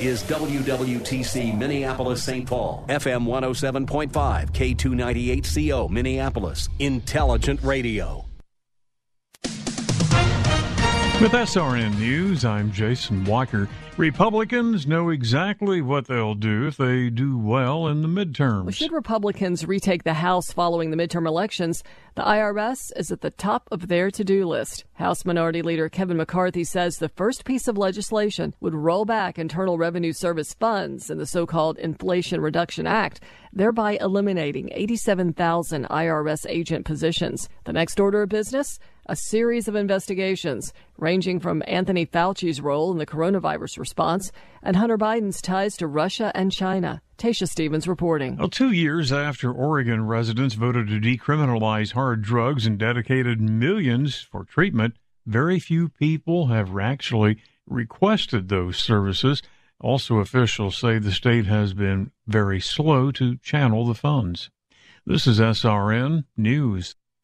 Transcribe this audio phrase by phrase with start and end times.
[0.00, 2.46] is WWTC Minneapolis St.
[2.46, 4.10] Paul, FM 107.5,
[4.52, 8.27] K298CO Minneapolis, Intelligent Radio.
[11.20, 13.68] With SRN News, I'm Jason Walker.
[13.96, 18.74] Republicans know exactly what they'll do if they do well in the midterms.
[18.74, 21.82] Should Republicans retake the House following the midterm elections,
[22.14, 24.84] the IRS is at the top of their to do list.
[24.94, 29.76] House Minority Leader Kevin McCarthy says the first piece of legislation would roll back Internal
[29.76, 33.20] Revenue Service funds in the so called Inflation Reduction Act,
[33.52, 37.48] thereby eliminating 87,000 IRS agent positions.
[37.64, 38.78] The next order of business?
[39.08, 44.30] A series of investigations ranging from Anthony Fauci's role in the coronavirus response
[44.62, 47.00] and Hunter Biden's ties to Russia and China.
[47.16, 48.36] Tasha Stevens reporting.
[48.36, 54.44] Well, two years after Oregon residents voted to decriminalize hard drugs and dedicated millions for
[54.44, 59.42] treatment, very few people have actually requested those services.
[59.80, 64.50] Also, officials say the state has been very slow to channel the funds.
[65.06, 66.94] This is SRN News.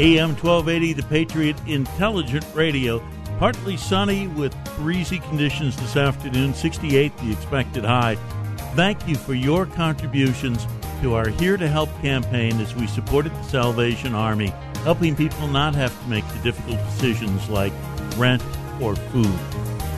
[0.00, 3.06] AM 1280, the Patriot Intelligent Radio.
[3.38, 8.14] Partly sunny with breezy conditions this afternoon, 68 the expected high.
[8.74, 10.66] Thank you for your contributions
[11.02, 15.74] to our Here to Help campaign as we supported the Salvation Army, helping people not
[15.74, 17.74] have to make the difficult decisions like
[18.16, 18.42] rent
[18.80, 19.38] or food.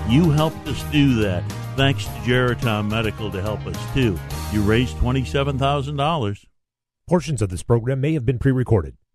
[0.09, 1.49] You helped us do that.
[1.77, 4.19] Thanks to Geritom Medical to help us too.
[4.53, 6.47] You raised $27,000.
[7.07, 8.97] Portions of this program may have been pre recorded.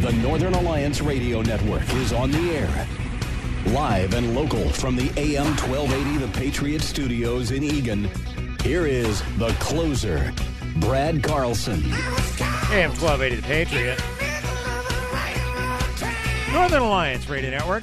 [0.00, 2.86] The Northern Alliance Radio Network is on the air.
[3.66, 8.08] Live and local from the AM 1280 The Patriot Studios in Eagan.
[8.62, 10.32] Here is the closer,
[10.76, 11.82] Brad Carlson.
[12.70, 14.00] AM 1280 The Patriot.
[16.52, 17.82] Northern Alliance Radio Network.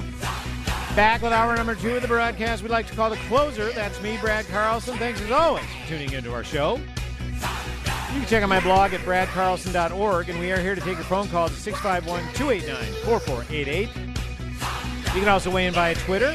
[0.96, 3.70] Back with hour number two of the broadcast we'd like to call the closer.
[3.72, 4.96] That's me, Brad Carlson.
[4.96, 6.80] Thanks as always for tuning into our show.
[8.16, 11.04] You can check out my blog at bradcarlson.org, and we are here to take your
[11.04, 13.90] phone calls at 651 289 4488.
[15.14, 16.34] You can also weigh in via Twitter.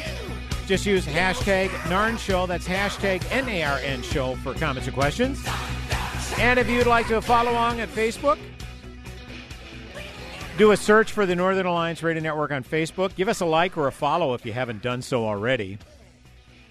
[0.68, 2.46] Just use hashtag NARN Show.
[2.46, 5.44] That's hashtag N A R N Show for comments or questions.
[6.38, 8.38] And if you'd like to follow along at Facebook,
[10.60, 13.16] do a search for the Northern Alliance Radio Network on Facebook.
[13.16, 15.80] Give us a like or a follow if you haven't done so already.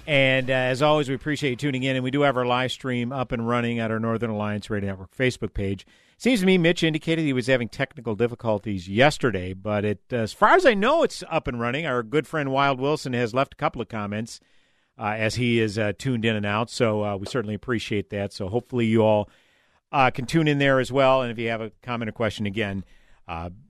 [0.06, 1.96] And uh, as always, we appreciate you tuning in.
[1.96, 4.90] And we do have our live stream up and running at our Northern Alliance Radio
[4.90, 5.86] Network Facebook page.
[6.16, 10.34] Seems to me Mitch indicated he was having technical difficulties yesterday, but it, uh, as
[10.34, 11.86] far as I know, it's up and running.
[11.86, 14.38] Our good friend Wild Wilson has left a couple of comments
[14.98, 16.68] uh, as he is uh, tuned in and out.
[16.68, 18.34] So uh, we certainly appreciate that.
[18.34, 19.30] So hopefully you all
[19.92, 21.22] uh, can tune in there as well.
[21.22, 22.84] And if you have a comment or question, again,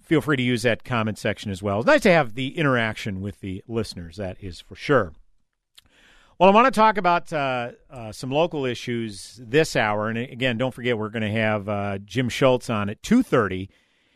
[0.02, 1.78] feel free to use that comment section as well.
[1.78, 5.12] It's nice to have the interaction with the listeners, that is for sure.
[6.40, 10.56] Well, I want to talk about uh, uh, some local issues this hour, and again,
[10.56, 13.68] don't forget we're going to have uh, Jim Schultz on at two thirty.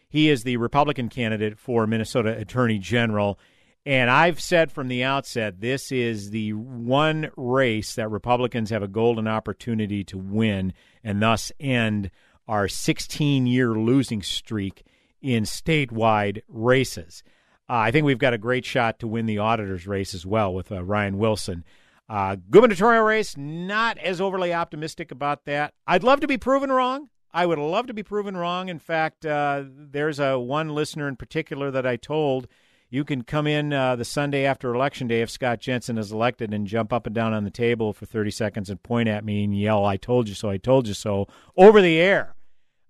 [0.08, 3.38] He is the Republican candidate for Minnesota Attorney General,
[3.84, 8.88] and I've said from the outset this is the one race that Republicans have a
[8.88, 10.72] golden opportunity to win,
[11.02, 12.10] and thus end
[12.48, 14.82] our 16 year losing streak
[15.20, 17.22] in statewide races.
[17.68, 20.54] Uh, I think we've got a great shot to win the auditors race as well
[20.54, 21.64] with uh, Ryan Wilson.
[22.08, 25.72] Uh, gubernatorial race, not as overly optimistic about that.
[25.86, 27.08] I'd love to be proven wrong.
[27.32, 28.68] I would love to be proven wrong.
[28.68, 32.46] In fact, uh, there's a one listener in particular that I told
[32.90, 36.54] you can come in uh, the Sunday after Election Day if Scott Jensen is elected
[36.54, 39.42] and jump up and down on the table for 30 seconds and point at me
[39.42, 42.36] and yell, I told you so, I told you so, over the air.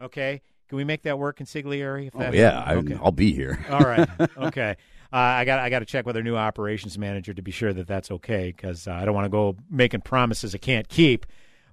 [0.03, 0.43] Okay?
[0.69, 2.11] Can we make that work in Consigliere?
[2.15, 2.63] oh, yeah.
[2.67, 2.99] I, okay.
[3.03, 3.65] I'll be here.
[3.71, 4.09] All right.
[4.37, 4.77] Okay.
[5.15, 7.73] Uh, I got I got to check with our new operations manager to be sure
[7.73, 11.25] that that's okay because uh, I don't want to go making promises I can't keep.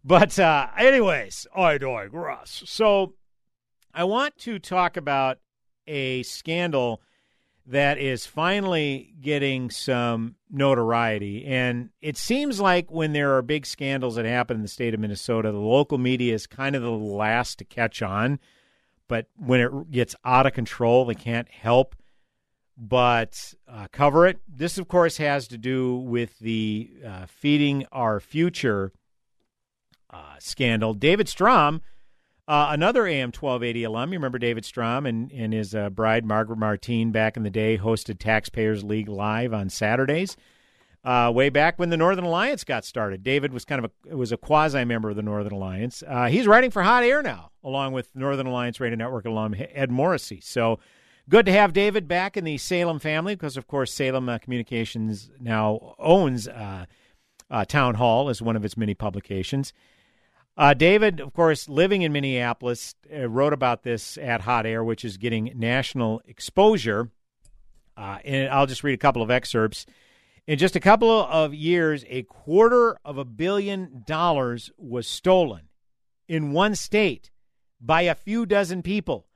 [0.04, 2.62] But uh, anyways, I digress.
[2.68, 3.16] So
[3.96, 5.40] I want to talk about
[5.88, 7.02] a scandal
[7.66, 11.44] that is finally getting some notoriety.
[11.44, 15.00] And it seems like when there are big scandals that happen in the state of
[15.00, 18.40] Minnesota, the local media is kind of the last to catch on.
[19.08, 21.96] But when it gets out of control, they can't help
[22.78, 24.40] but uh, cover it.
[24.48, 28.92] This, of course, has to do with the uh, Feeding Our Future
[30.10, 30.94] uh, scandal.
[30.94, 31.82] David Strom,
[32.48, 36.58] uh, another AM 1280 alum, you remember David Strom and, and his uh, bride, Margaret
[36.58, 40.36] Martine, back in the day, hosted Taxpayers League Live on Saturdays.
[41.04, 44.32] Uh, way back when the Northern Alliance got started, David was kind of a was
[44.32, 46.04] a quasi member of the Northern Alliance.
[46.30, 50.42] He's writing for Hot Air now, along with Northern Alliance Radio Network alum Ed Morrissey.
[50.42, 50.78] So
[51.32, 55.32] good to have David back in the Salem family because, of course, Salem uh, Communications
[55.40, 56.86] now owns uh,
[57.50, 59.72] uh, Town Hall as one of its many publications.
[60.58, 65.06] Uh, David, of course, living in Minneapolis, uh, wrote about this at Hot Air, which
[65.06, 67.10] is getting national exposure.
[67.96, 69.86] Uh, and I'll just read a couple of excerpts.
[70.48, 75.70] In just a couple of years, a quarter of a billion dollars was stolen
[76.28, 77.32] in one state
[77.80, 79.28] by a few dozen people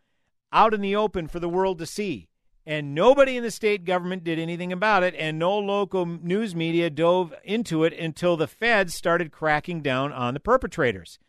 [0.56, 2.30] out in the open for the world to see.
[2.66, 6.90] And nobody in the state government did anything about it, and no local news media
[6.90, 11.20] dove into it until the feds started cracking down on the perpetrators.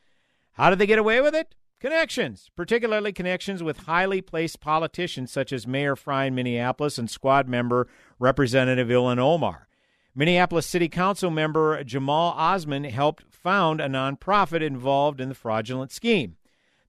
[0.53, 1.55] How did they get away with it?
[1.79, 7.49] Connections, particularly connections with highly placed politicians such as Mayor Frey in Minneapolis and squad
[7.49, 7.87] member
[8.19, 9.69] Representative Ilhan Omar.
[10.15, 16.37] Minneapolis City Council member Jamal Osman helped found a nonprofit involved in the fraudulent scheme.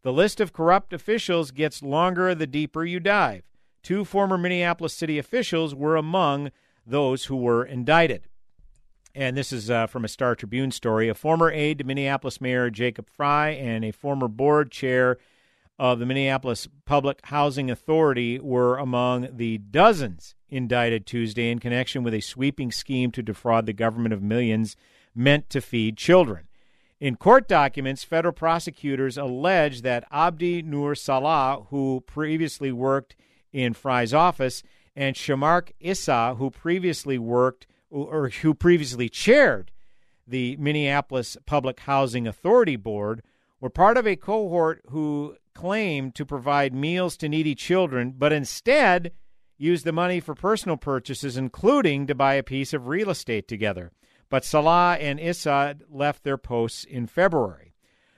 [0.04, 3.44] The list of corrupt officials gets longer the deeper you dive.
[3.84, 6.52] Two former Minneapolis city officials were among
[6.86, 8.24] those who were indicted.
[9.16, 11.10] And this is uh, from a Star Tribune story.
[11.10, 15.18] A former aide to Minneapolis Mayor Jacob Frey and a former board chair
[15.80, 22.14] of the Minneapolis Public Housing Authority were among the dozens indicted Tuesday in connection with
[22.14, 24.76] a sweeping scheme to defraud the government of millions
[25.14, 26.47] meant to feed children.
[27.00, 33.16] In court documents, federal prosecutors allege that Abdi Nur Salah, who previously worked
[33.54, 34.64] in Frey's office,
[34.96, 39.72] and Shamark Issa, who previously worked or who previously chaired
[40.28, 43.22] the Minneapolis Public Housing Authority Board,
[43.62, 49.12] were part of a cohort who claimed to provide meals to needy children, but instead
[49.58, 53.92] used the money for personal purchases, including to buy a piece of real estate together.
[54.30, 57.74] But Salah and Issa left their posts in February.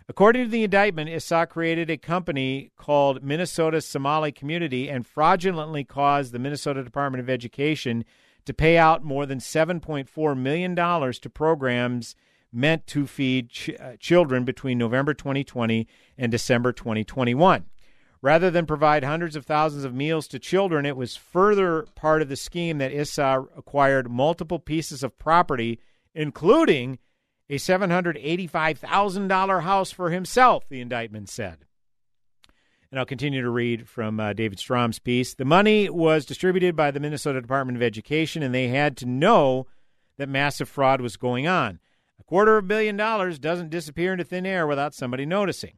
[0.08, 6.32] According to the indictment, Issa created a company called Minnesota Somali Community and fraudulently caused
[6.32, 8.04] the Minnesota Department of Education
[8.46, 12.16] to pay out more than $7.4 million to programs
[12.52, 15.88] meant to feed ch- uh, children between November 2020
[16.18, 17.66] and December 2021.
[18.22, 22.28] Rather than provide hundreds of thousands of meals to children, it was further part of
[22.28, 25.80] the scheme that Issa acquired multiple pieces of property,
[26.14, 27.00] including
[27.50, 31.66] a $785,000 house for himself, the indictment said.
[32.92, 35.36] And I'll continue to read from uh, David Strom's piece.
[35.36, 39.68] The money was distributed by the Minnesota Department of Education, and they had to know
[40.18, 41.80] that massive fraud was going on.
[42.20, 45.78] A quarter of a billion dollars doesn't disappear into thin air without somebody noticing.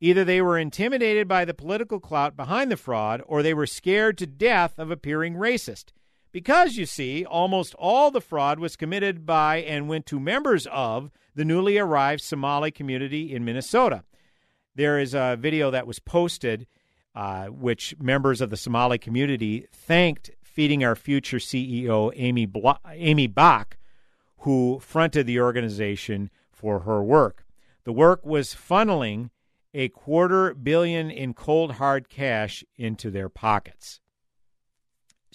[0.00, 4.16] Either they were intimidated by the political clout behind the fraud, or they were scared
[4.18, 5.86] to death of appearing racist.
[6.34, 11.12] Because, you see, almost all the fraud was committed by and went to members of
[11.36, 14.02] the newly arrived Somali community in Minnesota.
[14.74, 16.66] There is a video that was posted,
[17.14, 22.48] uh, which members of the Somali community thanked Feeding Our Future CEO Amy,
[22.90, 23.76] Amy Bach,
[24.38, 27.46] who fronted the organization for her work.
[27.84, 29.30] The work was funneling
[29.72, 34.00] a quarter billion in cold hard cash into their pockets.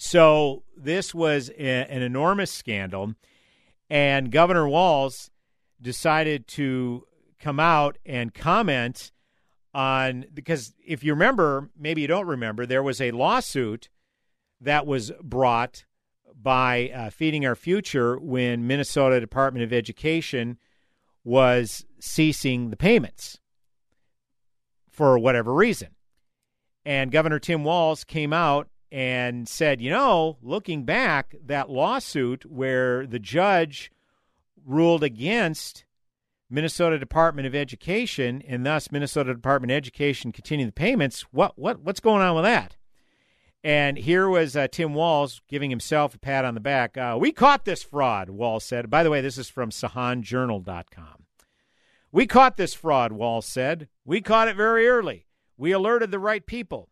[0.02, 3.16] So this was a, an enormous scandal,
[3.90, 5.30] and Governor Walz
[5.78, 7.06] decided to
[7.38, 9.12] come out and comment
[9.74, 13.90] on because if you remember, maybe you don't remember, there was a lawsuit
[14.62, 15.84] that was brought
[16.34, 20.56] by uh, Feeding Our Future when Minnesota Department of Education
[21.24, 23.38] was ceasing the payments
[24.90, 25.88] for whatever reason.
[26.86, 33.06] And Governor Tim Walz came out and said, you know, looking back, that lawsuit where
[33.06, 33.92] the judge
[34.64, 35.84] ruled against
[36.48, 41.80] Minnesota Department of Education and thus Minnesota Department of Education continuing the payments, what what
[41.80, 42.76] what's going on with that?
[43.62, 46.96] And here was uh, Tim Walz giving himself a pat on the back.
[46.96, 48.88] Uh, we caught this fraud, Walz said.
[48.88, 51.26] By the way, this is from SahanJournal.com.
[52.10, 53.88] We caught this fraud, Walz said.
[54.04, 55.26] We caught it very early.
[55.58, 56.88] We alerted the right people.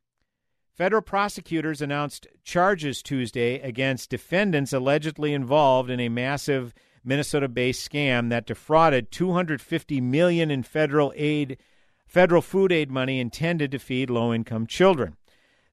[0.79, 8.47] Federal prosecutors announced charges Tuesday against defendants allegedly involved in a massive Minnesota-based scam that
[8.47, 11.59] defrauded 250 million in federal aid,
[12.07, 15.17] federal food aid money intended to feed low-income children.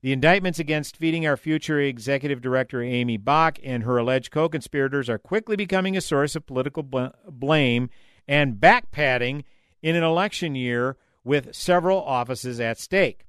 [0.01, 5.07] The indictments against Feeding Our Future executive director Amy Bach and her alleged co conspirators
[5.07, 7.91] are quickly becoming a source of political bl- blame
[8.27, 9.43] and backpatting
[9.83, 13.24] in an election year with several offices at stake.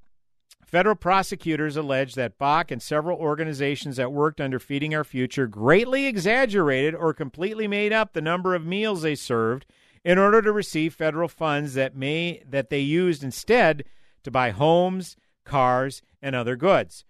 [0.67, 6.07] Federal prosecutors allege that Bach and several organizations that worked under Feeding Our Future greatly
[6.07, 9.65] exaggerated or completely made up the number of meals they served
[10.05, 13.85] in order to receive federal funds that may that they used instead
[14.25, 17.05] to buy homes, cars, and other goods.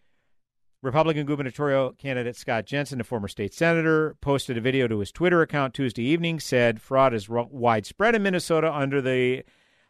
[0.82, 5.40] Republican gubernatorial candidate Scott Jensen, a former state senator, posted a video to his Twitter
[5.40, 9.44] account Tuesday evening, said fraud is widespread in Minnesota under the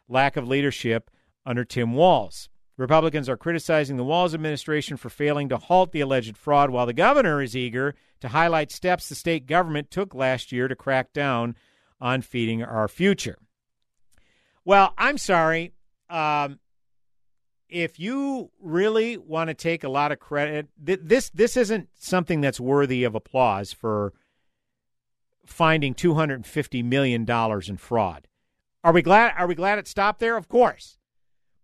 [0.07, 1.11] lack of leadership
[1.45, 2.47] under Tim Walz.
[2.77, 6.93] Republicans are criticizing the Walz administration for failing to halt the alleged fraud, while the
[6.93, 11.55] governor is eager to highlight steps the state government took last year to crack down
[11.99, 13.39] on feeding our future.
[14.63, 15.73] Well, I'm sorry.
[16.09, 16.59] Um,
[17.67, 22.41] if you really want to take a lot of credit, th- this this isn't something
[22.41, 24.13] that's worthy of applause for
[25.45, 28.27] finding 250 million dollars in fraud.
[28.83, 29.33] Are we glad?
[29.37, 30.37] Are we glad it stopped there?
[30.37, 30.97] Of course.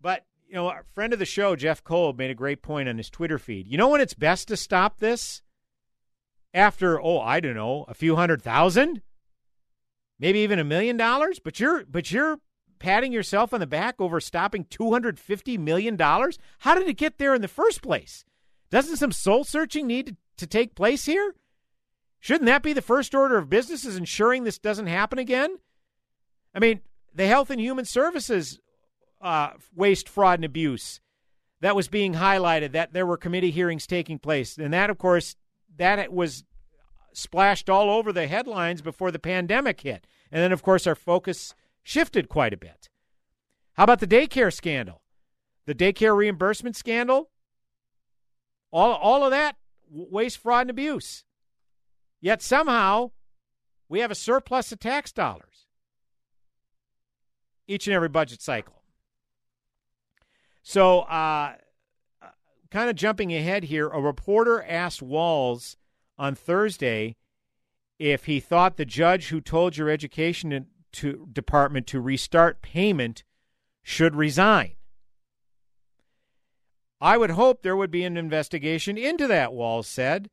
[0.01, 2.99] But you know, a friend of the show, Jeff Cole, made a great point on
[2.99, 3.67] his Twitter feed.
[3.67, 5.41] You know when it's best to stop this?
[6.53, 9.01] After oh, I don't know, a few hundred thousand,
[10.19, 11.39] maybe even a million dollars.
[11.39, 12.37] But you're but you're
[12.77, 15.97] patting yourself on the back over stopping $250 million?
[15.97, 18.23] How did it get there in the first place?
[18.69, 21.33] Doesn't some soul searching need to, to take place here?
[22.19, 25.57] Shouldn't that be the first order of business is ensuring this doesn't happen again?
[26.53, 26.81] I mean,
[27.11, 28.59] the Health and Human Services
[29.23, 30.99] uh, waste, fraud, and abuse
[31.61, 34.57] that was being highlighted, that there were committee hearings taking place.
[34.57, 35.37] And that, of course,
[35.77, 36.43] that was
[37.13, 40.05] splashed all over the headlines before the pandemic hit.
[40.29, 42.89] And then, of course, our focus shifted quite a bit.
[43.73, 45.03] How about the daycare scandal?
[45.65, 47.29] The daycare reimbursement scandal?
[48.71, 49.55] All, all of that
[49.89, 51.23] waste, fraud, and abuse.
[52.19, 53.11] Yet somehow
[53.87, 55.67] we have a surplus of tax dollars
[57.67, 58.82] each and every budget cycle.
[60.63, 61.55] So, uh,
[62.71, 65.77] kind of jumping ahead here, a reporter asked Walz
[66.17, 67.17] on Thursday
[67.99, 73.23] if he thought the judge who told your education to department to restart payment
[73.83, 74.73] should resign.
[77.01, 80.29] I would hope there would be an investigation into that, Walz said,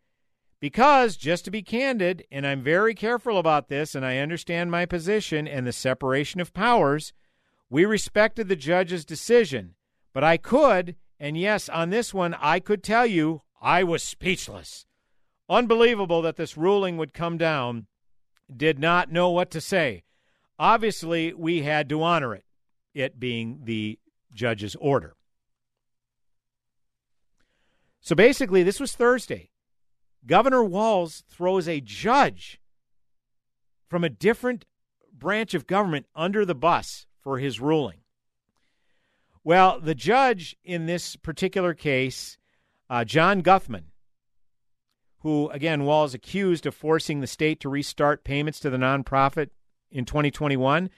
[0.60, 4.86] because, just to be candid, and I'm very careful about this, and I understand my
[4.86, 7.12] position and the separation of powers,
[7.68, 9.74] we respected the judge's decision.
[10.12, 14.86] But I could, and yes, on this one, I could tell you I was speechless.
[15.48, 17.86] Unbelievable that this ruling would come down.
[18.54, 20.04] Did not know what to say.
[20.58, 22.44] Obviously, we had to honor it,
[22.94, 23.98] it being the
[24.32, 25.14] judge's order.
[28.00, 29.50] So basically, this was Thursday.
[30.26, 32.60] Governor Walz throws a judge
[33.88, 34.64] from a different
[35.12, 37.99] branch of government under the bus for his ruling.
[39.42, 42.36] Well, the judge in this particular case,
[42.90, 43.84] uh, John Guthman,
[45.20, 49.50] who, again, Walz accused of forcing the state to restart payments to the nonprofit
[49.90, 50.90] in 2021.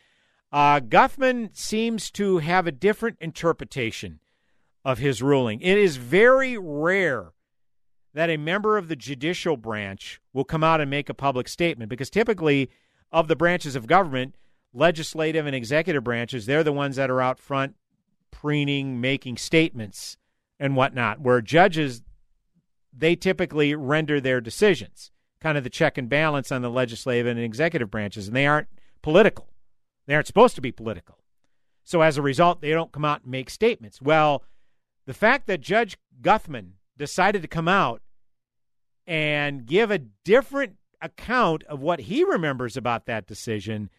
[0.51, 4.21] Uh, Guthman seems to have a different interpretation
[4.85, 5.61] of his ruling.
[5.61, 7.33] It is very rare
[8.15, 11.89] that a member of the judicial branch will come out and make a public statement
[11.89, 12.71] because typically,
[13.11, 14.35] of the branches of government,
[14.73, 17.75] legislative and executive branches, they're the ones that are out front
[18.33, 20.17] preening, making statements
[20.59, 22.03] and whatnot, where judges,
[22.93, 27.39] they typically render their decisions, kind of the check and balance on the legislative and
[27.39, 28.69] executive branches, and they aren't
[29.03, 29.49] political.
[30.07, 31.19] They aren't supposed to be political.
[31.85, 34.03] So as a result, they don't come out and make statements.
[34.03, 34.43] Well,
[35.07, 38.03] the fact that Judge Guthman decided to come out
[39.07, 43.91] and give a different account of what he remembers about that decision,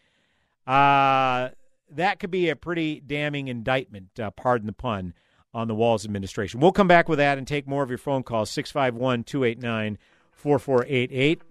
[0.66, 1.50] uh,
[1.96, 5.14] that could be a pretty damning indictment, uh, pardon the pun,
[5.52, 6.60] on the Walz administration.
[6.60, 9.98] We'll come back with that and take more of your phone calls 651 289
[10.32, 11.42] 4488.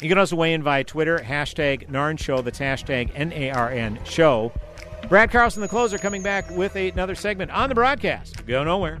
[0.00, 2.40] You can also weigh in via Twitter, hashtag NARN Show.
[2.40, 4.52] That's hashtag N A R N Show.
[5.08, 8.46] Brad Carlson, the closer, coming back with another segment on the broadcast.
[8.46, 9.00] Go nowhere.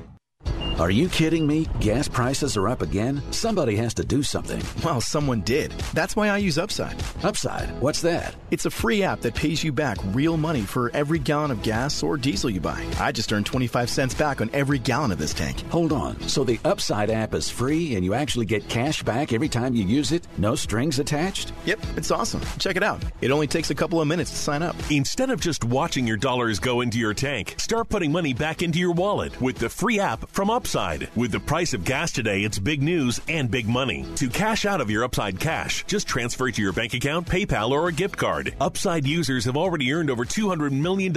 [0.81, 1.67] Are you kidding me?
[1.79, 3.21] Gas prices are up again?
[3.29, 4.59] Somebody has to do something.
[4.83, 5.69] Well, someone did.
[5.93, 6.95] That's why I use Upside.
[7.21, 7.69] Upside?
[7.79, 8.35] What's that?
[8.49, 12.01] It's a free app that pays you back real money for every gallon of gas
[12.01, 12.83] or diesel you buy.
[12.99, 15.61] I just earned 25 cents back on every gallon of this tank.
[15.69, 16.19] Hold on.
[16.21, 19.85] So the Upside app is free and you actually get cash back every time you
[19.85, 20.25] use it?
[20.39, 21.53] No strings attached?
[21.65, 22.41] Yep, it's awesome.
[22.57, 23.03] Check it out.
[23.21, 24.75] It only takes a couple of minutes to sign up.
[24.89, 28.79] Instead of just watching your dollars go into your tank, start putting money back into
[28.79, 30.70] your wallet with the free app from Upside.
[30.71, 34.05] With the price of gas today, it's big news and big money.
[34.15, 37.71] To cash out of your Upside cash, just transfer it to your bank account, PayPal,
[37.71, 38.55] or a gift card.
[38.61, 41.11] Upside users have already earned over $200 million.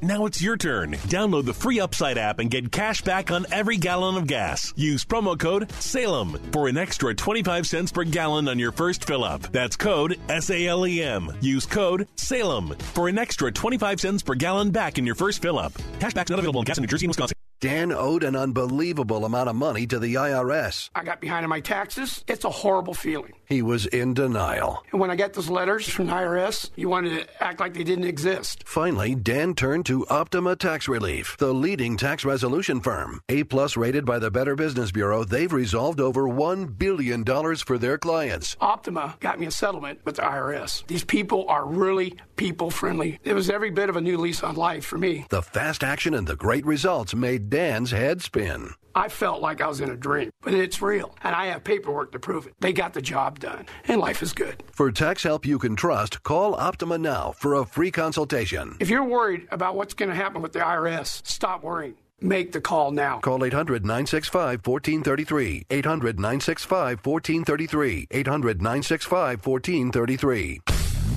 [0.00, 0.92] Now it's your turn.
[1.08, 4.72] Download the free Upside app and get cash back on every gallon of gas.
[4.74, 9.22] Use promo code SALEM for an extra 25 cents per gallon on your first fill
[9.22, 9.42] up.
[9.52, 11.30] That's code S A L E M.
[11.42, 15.58] Use code SALEM for an extra 25 cents per gallon back in your first fill
[15.58, 15.74] up.
[15.98, 17.34] Cashback's not available in gas in New Jersey and Wisconsin.
[17.60, 20.90] Dan owed an unbelievable amount of money to the IRS.
[20.94, 22.22] I got behind on my taxes.
[22.28, 23.32] It's a horrible feeling.
[23.46, 24.82] He was in denial.
[24.92, 27.84] And when I got those letters from the IRS, you wanted to act like they
[27.84, 28.64] didn't exist.
[28.66, 33.20] Finally, Dan turned to Optima Tax Relief, the leading tax resolution firm.
[33.28, 37.24] A plus rated by the Better Business Bureau, they've resolved over $1 billion
[37.56, 38.56] for their clients.
[38.60, 40.86] Optima got me a settlement with the IRS.
[40.86, 43.20] These people are really people friendly.
[43.24, 45.26] It was every bit of a new lease on life for me.
[45.30, 48.70] The fast action and the great results made Dan's head spin.
[48.94, 52.12] I felt like I was in a dream, but it's real, and I have paperwork
[52.12, 52.54] to prove it.
[52.60, 54.62] They got the job done, and life is good.
[54.72, 58.76] For tax help you can trust, call Optima now for a free consultation.
[58.80, 61.96] If you're worried about what's going to happen with the IRS, stop worrying.
[62.20, 63.18] Make the call now.
[63.18, 65.66] Call 800 965 1433.
[65.68, 68.06] 800 965 1433.
[68.10, 70.60] 800 965 1433.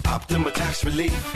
[0.06, 1.34] Optima Tax Relief.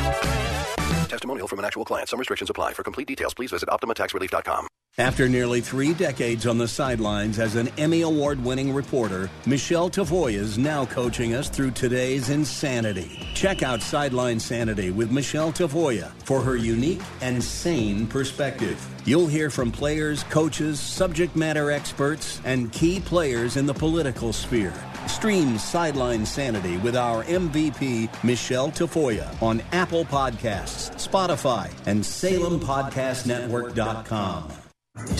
[1.07, 2.09] Testimonial from an actual client.
[2.09, 2.73] Some restrictions apply.
[2.73, 4.67] For complete details, please visit OptimaTaxRelief.com.
[4.97, 10.33] After nearly three decades on the sidelines as an Emmy Award winning reporter, Michelle Tafoya
[10.33, 13.25] is now coaching us through today's insanity.
[13.33, 18.85] Check out Sideline Sanity with Michelle Tafoya for her unique and sane perspective.
[19.05, 24.73] You'll hear from players, coaches, subject matter experts, and key players in the political sphere.
[25.07, 34.51] Stream Sideline Sanity with our MVP, Michelle Tafoya, on Apple Podcasts, Spotify, and SalemPodcastNetwork.com.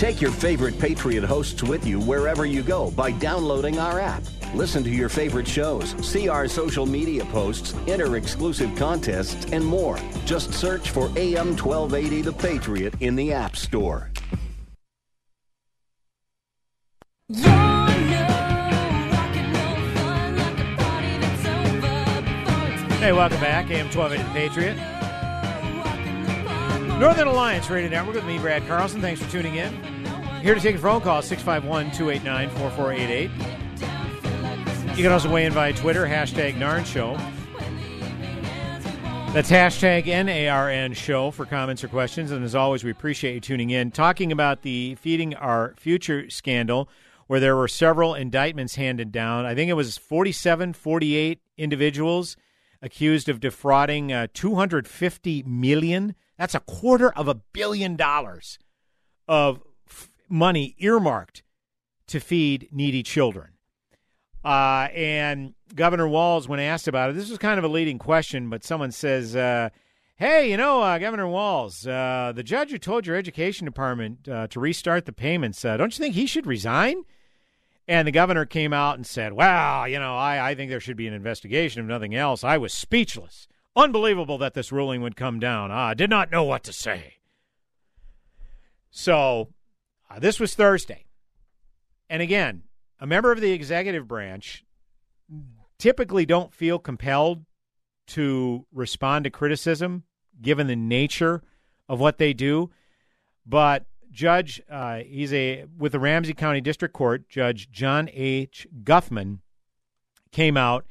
[0.02, 4.22] Take your favorite Patriot hosts with you wherever you go by downloading our app.
[4.54, 9.98] Listen to your favorite shows, see our social media posts, enter exclusive contests, and more.
[10.26, 14.10] Just search for AM 1280 The Patriot in the App Store.
[22.98, 23.70] Hey, welcome back.
[23.70, 24.91] AM 1280 The Patriot.
[27.02, 29.00] Northern Alliance Radio Network with me, Brad Carlson.
[29.00, 29.74] Thanks for tuning in.
[30.40, 34.96] Here to take a phone call, 651 289 4488.
[34.96, 37.16] You can also weigh in via Twitter, hashtag NARN Show.
[39.32, 42.30] That's hashtag NARN Show for comments or questions.
[42.30, 43.90] And as always, we appreciate you tuning in.
[43.90, 46.88] Talking about the Feeding Our Future scandal,
[47.26, 49.44] where there were several indictments handed down.
[49.44, 52.36] I think it was 47, 48 individuals
[52.80, 56.14] accused of defrauding uh, 250 million.
[56.42, 58.58] That's a quarter of a billion dollars
[59.28, 61.44] of f- money earmarked
[62.08, 63.50] to feed needy children.
[64.44, 68.50] Uh, and Governor Walz, when asked about it, this was kind of a leading question,
[68.50, 69.68] but someone says, uh,
[70.16, 74.48] Hey, you know, uh, Governor Walz, uh, the judge who told your education department uh,
[74.48, 77.04] to restart the payments, uh, don't you think he should resign?
[77.86, 80.96] And the governor came out and said, Well, you know, I, I think there should
[80.96, 82.42] be an investigation, if nothing else.
[82.42, 83.46] I was speechless.
[83.74, 85.70] Unbelievable that this ruling would come down.
[85.70, 87.14] I did not know what to say.
[88.90, 89.48] So
[90.10, 91.06] Uh, this was Thursday.
[92.10, 92.64] And again,
[93.00, 94.62] a member of the executive branch
[95.78, 97.46] typically don't feel compelled
[98.08, 100.02] to respond to criticism
[100.42, 101.42] given the nature
[101.88, 102.70] of what they do.
[103.46, 108.66] But Judge, uh, he's a with the Ramsey County District Court, Judge John H.
[108.84, 109.38] Guthman
[110.30, 110.84] came out,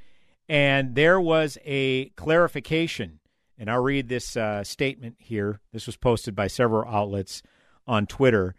[0.51, 3.19] and there was a clarification.
[3.57, 5.61] And I'll read this uh, statement here.
[5.71, 7.41] This was posted by several outlets
[7.87, 8.53] on Twitter.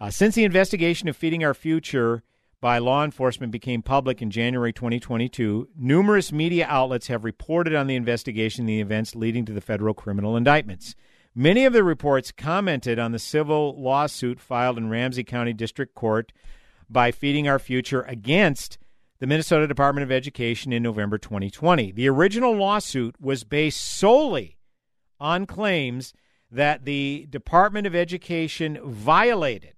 [0.00, 2.24] Uh, since the investigation of Feeding Our Future
[2.60, 7.94] by law enforcement became public in January 2022, numerous media outlets have reported on the
[7.94, 10.96] investigation and the events leading to the federal criminal indictments.
[11.36, 16.32] Many of the reports commented on the civil lawsuit filed in Ramsey County District Court
[16.90, 18.76] by Feeding Our Future against
[19.20, 21.92] the Minnesota Department of Education in November 2020.
[21.92, 24.58] The original lawsuit was based solely
[25.18, 26.12] on claims
[26.50, 29.74] that the Department of Education violated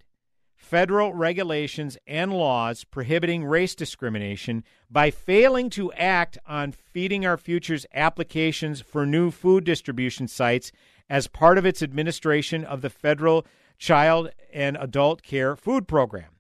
[0.54, 7.86] federal regulations and laws prohibiting race discrimination by failing to act on Feeding Our Future's
[7.94, 10.70] applications for new food distribution sites
[11.08, 13.44] as part of its administration of the federal
[13.78, 16.39] child and adult care food program.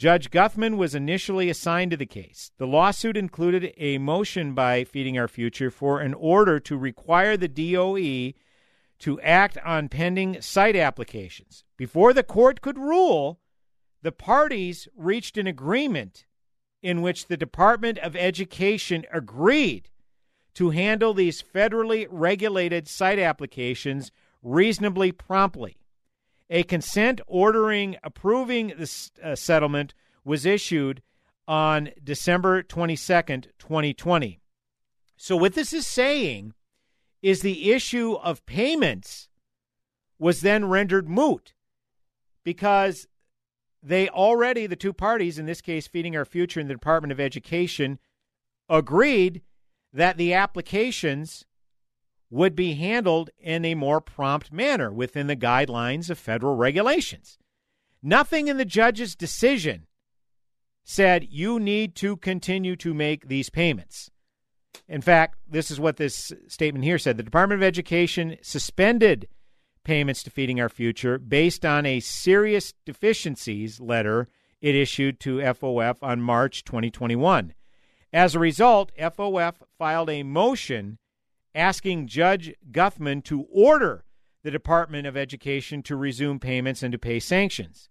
[0.00, 2.52] Judge Guthman was initially assigned to the case.
[2.56, 7.48] The lawsuit included a motion by Feeding Our Future for an order to require the
[7.48, 8.32] DOE
[9.00, 11.64] to act on pending site applications.
[11.76, 13.40] Before the court could rule,
[14.00, 16.24] the parties reached an agreement
[16.82, 19.90] in which the Department of Education agreed
[20.54, 24.10] to handle these federally regulated site applications
[24.42, 25.76] reasonably promptly.
[26.50, 31.00] A consent ordering approving the uh, settlement was issued
[31.46, 34.40] on December 22nd, 2020.
[35.16, 36.54] So, what this is saying
[37.22, 39.28] is the issue of payments
[40.18, 41.54] was then rendered moot
[42.44, 43.06] because
[43.82, 47.20] they already, the two parties, in this case, Feeding Our Future and the Department of
[47.20, 47.98] Education,
[48.68, 49.42] agreed
[49.92, 51.44] that the applications
[52.30, 57.38] would be handled in a more prompt manner within the guidelines of federal regulations.
[58.02, 59.86] Nothing in the judge's decision
[60.84, 64.10] said you need to continue to make these payments.
[64.88, 67.16] In fact, this is what this statement here said.
[67.16, 69.28] The Department of Education suspended
[69.84, 74.28] payments to Feeding Our Future based on a serious deficiencies letter
[74.60, 77.54] it issued to FOF on March 2021.
[78.12, 80.98] As a result, FOF filed a motion
[81.54, 84.04] asking Judge Guthman to order
[84.42, 87.88] the Department of Education to resume payments and to pay sanctions.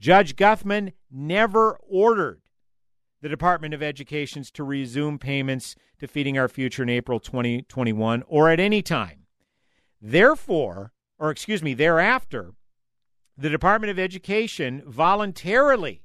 [0.00, 2.40] Judge Guthman never ordered
[3.22, 8.50] the Department of Education to resume payments to Feeding Our Future in April 2021 or
[8.50, 9.26] at any time.
[10.00, 12.52] Therefore, or excuse me, thereafter,
[13.36, 16.02] the Department of Education voluntarily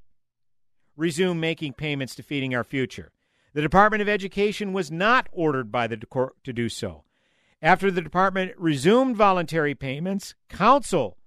[0.95, 3.11] resumed making payments to Feeding Our Future.
[3.53, 7.03] The Department of Education was not ordered by the court to do so.
[7.61, 11.17] After the department resumed voluntary payments, counsel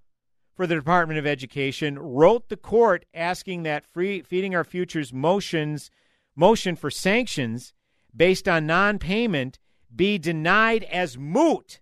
[0.54, 5.90] for the Department of Education wrote the court asking that free, Feeding Our Future's motions
[6.36, 7.74] motion for sanctions
[8.14, 9.58] based on non-payment
[9.94, 11.80] be denied as moot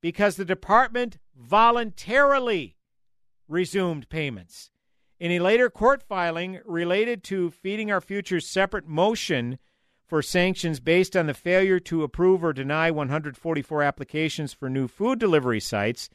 [0.00, 2.76] because the department voluntarily
[3.46, 4.70] resumed payments.
[5.18, 9.58] In a later court filing related to Feeding Our Future's separate motion
[10.08, 15.18] for sanctions based on the failure to approve or deny 144 applications for new food
[15.18, 16.08] delivery sites,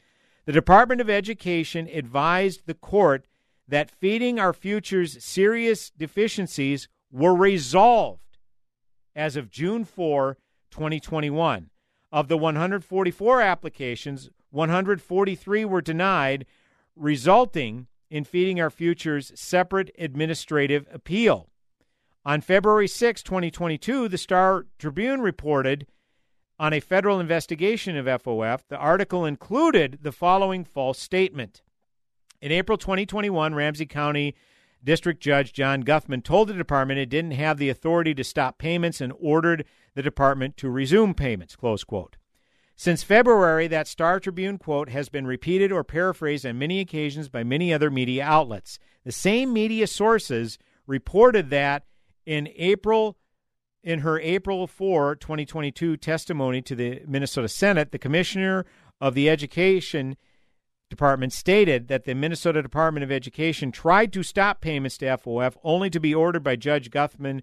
[0.46, 3.26] the Department of Education advised the court
[3.68, 8.38] that Feeding Our Future's serious deficiencies were resolved
[9.14, 10.36] as of June 4,
[10.70, 11.70] 2021.
[12.10, 16.46] Of the 144 applications, 143 were denied,
[16.96, 21.48] resulting in Feeding Our Future's separate administrative appeal.
[22.26, 25.86] On February 6, 2022, the Star Tribune reported
[26.58, 28.66] on a federal investigation of FOF.
[28.66, 31.60] The article included the following false statement.
[32.40, 34.34] In April 2021, Ramsey County
[34.82, 39.02] District Judge John Guthman told the department it didn't have the authority to stop payments
[39.02, 41.56] and ordered the department to resume payments.
[41.56, 42.16] Close quote.
[42.74, 47.44] Since February, that Star Tribune quote has been repeated or paraphrased on many occasions by
[47.44, 48.78] many other media outlets.
[49.04, 51.84] The same media sources reported that
[52.26, 53.16] in April
[53.82, 58.64] in her April 4, 2022 testimony to the Minnesota Senate, the commissioner
[58.98, 60.16] of the Education
[60.88, 65.90] Department stated that the Minnesota Department of Education tried to stop payments to FOF only
[65.90, 67.42] to be ordered by Judge Guthman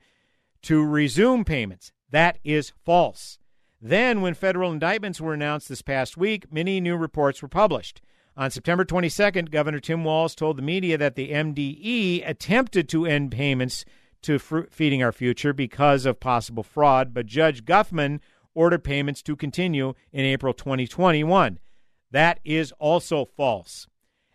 [0.64, 1.92] to resume payments.
[2.10, 3.38] That is false.
[3.80, 8.02] Then, when federal indictments were announced this past week, many new reports were published.
[8.38, 13.32] On September 22nd, Governor Tim Walz told the media that the MDE attempted to end
[13.32, 13.84] payments
[14.24, 18.20] to Fr- Feeding Our Future because of possible fraud, but Judge Guthman
[18.54, 21.60] ordered payments to continue in April 2021.
[22.12, 23.88] That is also false.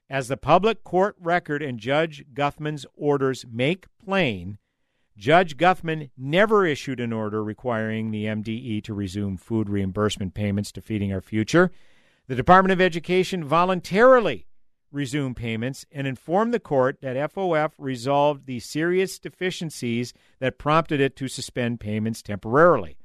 [0.09, 4.59] As the public court record and Judge Guthman's orders make plain,
[5.17, 10.81] Judge Guthman never issued an order requiring the MDE to resume food reimbursement payments to
[10.81, 11.73] Feeding Our Future.
[12.29, 14.47] The Department of Education voluntarily
[14.93, 21.17] resumed payments and informed the court that FOF resolved the serious deficiencies that prompted it
[21.17, 22.97] to suspend payments temporarily.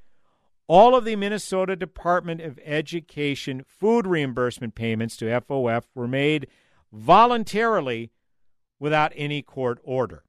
[0.67, 6.47] All of the Minnesota Department of Education food reimbursement payments to FOF were made
[6.93, 8.11] voluntarily
[8.79, 10.23] without any court order.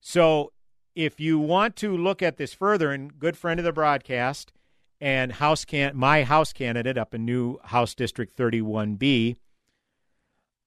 [0.00, 0.52] So,
[0.94, 4.52] if you want to look at this further, and good friend of the broadcast
[5.00, 9.36] and House can my House candidate up in new House District 31B,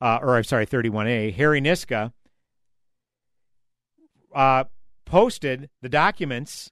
[0.02, 2.12] uh, or I'm sorry, 31A, Harry Niska,
[4.34, 4.64] uh,
[5.06, 6.72] posted the documents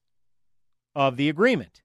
[0.96, 1.82] of the agreement.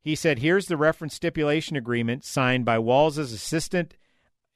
[0.00, 3.94] He said, Here's the reference stipulation agreement signed by Walz's assistant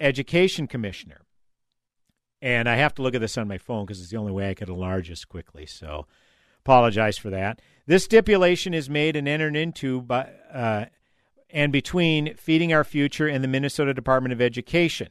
[0.01, 1.21] education commissioner.
[2.41, 4.51] And I have to look at this on my phone because it's the only way
[4.51, 5.67] I could enlarge this quickly.
[5.67, 6.07] So
[6.61, 7.61] apologize for that.
[7.87, 10.87] This stipulation is made and entered into by uh,
[11.51, 15.09] and between Feeding Our Future and the Minnesota Department of Education.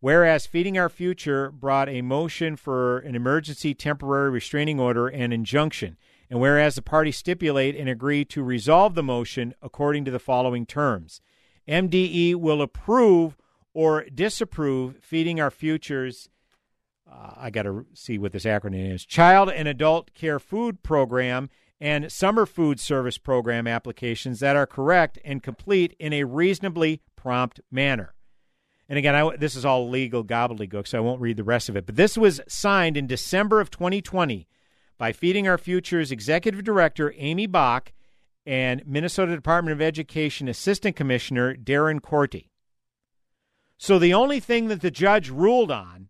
[0.00, 5.96] Whereas Feeding Our Future brought a motion for an emergency temporary restraining order and injunction,
[6.30, 10.66] and whereas the parties stipulate and agree to resolve the motion according to the following
[10.66, 11.20] terms
[11.66, 13.36] MDE will approve
[13.74, 16.28] or disapprove Feeding Our Future's,
[17.10, 21.50] uh, I got to see what this acronym is, Child and Adult Care Food Program
[21.80, 27.60] and Summer Food Service Program applications that are correct and complete in a reasonably prompt
[27.70, 28.14] manner.
[28.88, 31.76] And again, I, this is all legal gobbledygook, so I won't read the rest of
[31.76, 31.84] it.
[31.84, 34.48] But this was signed in December of 2020
[34.96, 37.92] by Feeding Our Future's Executive Director, Amy Bach,
[38.46, 42.48] and Minnesota Department of Education Assistant Commissioner, Daron Korte.
[43.76, 46.08] So the only thing that the judge ruled on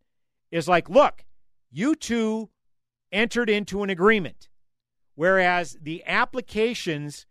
[0.52, 1.24] is like, look,
[1.70, 2.48] you two
[3.10, 4.48] entered into an agreement,
[5.16, 7.26] whereas the applications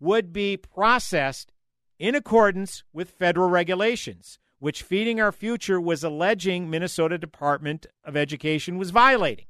[0.00, 1.52] would be processed
[1.98, 8.78] in accordance with federal regulations which Feeding Our Future was alleging Minnesota Department of Education
[8.78, 9.46] was violating.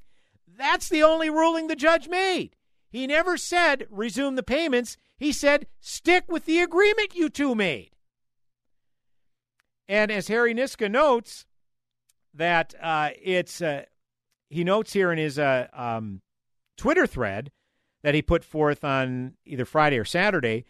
[0.57, 2.55] That's the only ruling the judge made.
[2.89, 4.97] He never said resume the payments.
[5.15, 7.91] He said stick with the agreement you two made.
[9.87, 11.45] And as Harry Niska notes,
[12.33, 13.83] that uh, it's uh,
[14.49, 16.23] he notes here in his uh, um,
[16.75, 17.51] Twitter thread
[18.01, 20.65] that he put forth on either Friday or Saturday.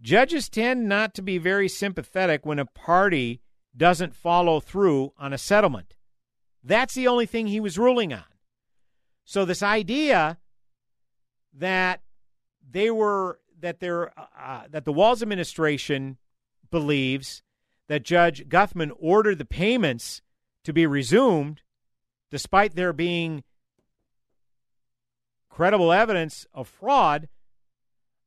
[0.00, 3.40] Judges tend not to be very sympathetic when a party
[3.78, 5.94] doesn't follow through on a settlement.
[6.62, 8.24] That's the only thing he was ruling on.
[9.24, 10.38] So this idea
[11.54, 12.02] that
[12.70, 16.18] they were that they uh, that the Walz administration
[16.70, 17.42] believes
[17.88, 20.20] that Judge Guthman ordered the payments
[20.64, 21.62] to be resumed,
[22.30, 23.42] despite there being
[25.48, 27.28] credible evidence of fraud,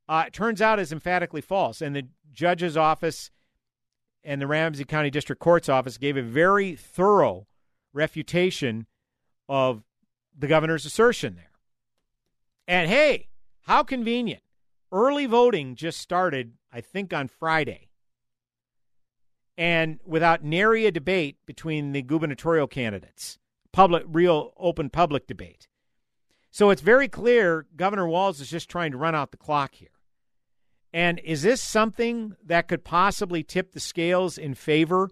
[0.10, 1.82] uh, turns out is emphatically false.
[1.82, 3.32] And the judge's office
[4.24, 7.48] and the Ramsey County District Court's office gave a very thorough
[7.94, 8.86] refutation
[9.50, 9.84] of
[10.38, 11.52] the governor's assertion there.
[12.68, 13.28] And hey,
[13.62, 14.44] how convenient.
[14.92, 17.90] Early voting just started, I think, on Friday.
[19.58, 23.40] And without nary a debate between the gubernatorial candidates,
[23.72, 25.68] public, real open public debate.
[26.50, 29.91] So it's very clear Governor Walz is just trying to run out the clock here.
[30.94, 35.10] And is this something that could possibly tip the scales in favor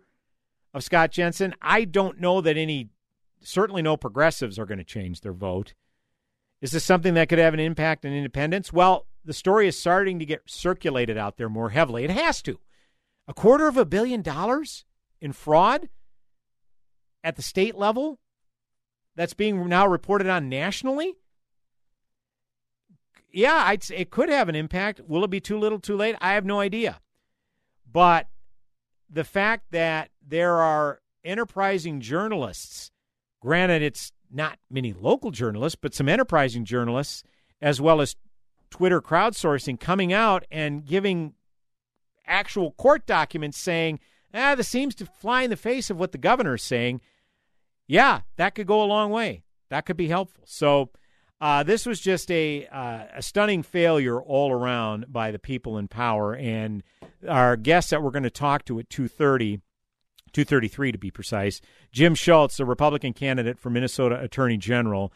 [0.74, 1.56] of Scott Jensen?
[1.62, 2.90] I don't know that any,
[3.42, 5.74] certainly no progressives are going to change their vote.
[6.62, 8.74] Is this something that could have an impact on independents?
[8.74, 12.04] Well, the story is starting to get circulated out there more heavily.
[12.04, 12.60] It has to.
[13.28, 14.86] A quarter of a billion dollars
[15.22, 15.88] in fraud
[17.24, 18.20] at the state level
[19.16, 21.14] that's being now reported on nationally?
[23.32, 25.02] Yeah, I'd say it could have an impact.
[25.08, 26.16] Will it be too little, too late?
[26.22, 27.00] I have no idea.
[27.92, 28.28] But
[29.10, 32.92] the fact that there are enterprising journalists,
[33.42, 37.24] granted, it's not many local journalists, but some enterprising journalists,
[37.62, 38.16] as well as
[38.70, 41.34] Twitter crowdsourcing, coming out and giving
[42.26, 44.00] actual court documents saying,
[44.34, 47.02] ah, this seems to fly in the face of what the governor is saying.
[47.88, 49.44] Yeah, that could go a long way.
[49.70, 50.44] That could be helpful.
[50.46, 50.92] So,
[51.42, 55.88] uh, this was just a, uh, a stunning failure all around by the people in
[55.88, 56.36] power.
[56.36, 56.84] And
[57.28, 59.62] our guest that we're going to talk to at 2.30
[60.32, 61.62] 233 to be precise.
[61.92, 65.12] Jim Schultz, the Republican candidate for Minnesota Attorney General.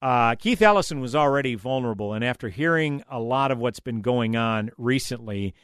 [0.00, 4.36] Uh, Keith Ellison was already vulnerable, and after hearing a lot of what's been going
[4.36, 5.54] on recently,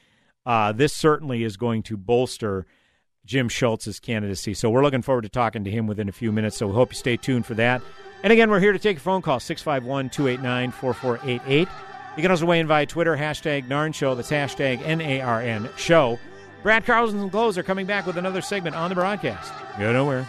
[0.47, 2.67] uh, this certainly is going to bolster
[3.25, 4.55] Jim Schultz's candidacy.
[4.55, 6.57] So we're looking forward to talking to him within a few minutes.
[6.57, 7.83] So we hope you stay tuned for that.
[8.23, 11.69] And again, we're here to take a phone call 651 289 4488.
[12.17, 14.17] You can also weigh in via Twitter, hashtag NARN Show.
[14.17, 16.19] That's hashtag N A R N Show.
[16.65, 19.53] Brad Carlson and Close are coming back with another segment on the broadcast.
[19.79, 20.29] Go nowhere.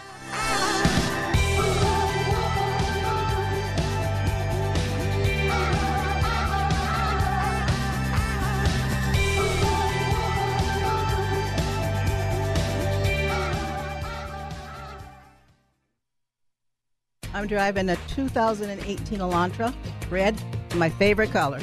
[17.40, 19.72] I'm driving a 2018 Elantra,
[20.10, 20.38] red,
[20.74, 21.58] my favorite color.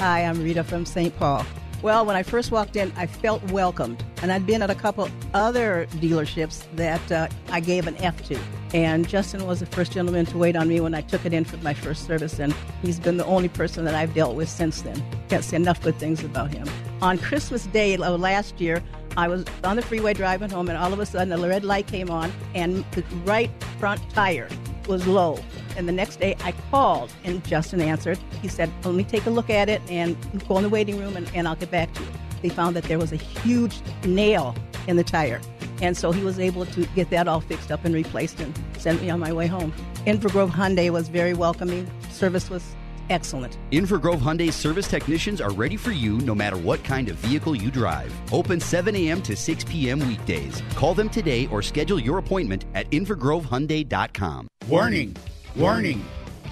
[0.00, 1.16] Hi, I'm Rita from St.
[1.20, 1.46] Paul.
[1.82, 4.04] Well, when I first walked in, I felt welcomed.
[4.22, 8.36] And I'd been at a couple other dealerships that uh, I gave an F to.
[8.74, 11.44] And Justin was the first gentleman to wait on me when I took it in
[11.44, 12.40] for my first service.
[12.40, 15.00] And he's been the only person that I've dealt with since then.
[15.28, 16.66] Can't say enough good things about him.
[17.02, 18.82] On Christmas Day of last year,
[19.16, 21.86] I was on the freeway driving home, and all of a sudden, the red light
[21.86, 24.48] came on, and the right front tire
[24.90, 25.38] was low.
[25.76, 28.18] And the next day I called and Justin answered.
[28.42, 30.16] He said, Let me take a look at it and
[30.48, 32.08] go in the waiting room and, and I'll get back to you.
[32.42, 34.54] They found that there was a huge nail
[34.88, 35.40] in the tire.
[35.80, 39.00] And so he was able to get that all fixed up and replaced and sent
[39.00, 39.72] me on my way home.
[40.06, 41.88] Inver Grove Hyundai was very welcoming.
[42.10, 42.74] Service was
[43.10, 43.58] excellent.
[43.72, 47.54] Inver Grove Hyundai service technicians are ready for you no matter what kind of vehicle
[47.54, 48.10] you drive.
[48.32, 49.20] Open 7 a.m.
[49.22, 49.98] to 6 p.m.
[50.06, 50.62] weekdays.
[50.76, 54.48] Call them today or schedule your appointment at InvergroveHyundai.com.
[54.68, 55.16] Warning,
[55.56, 56.04] warning,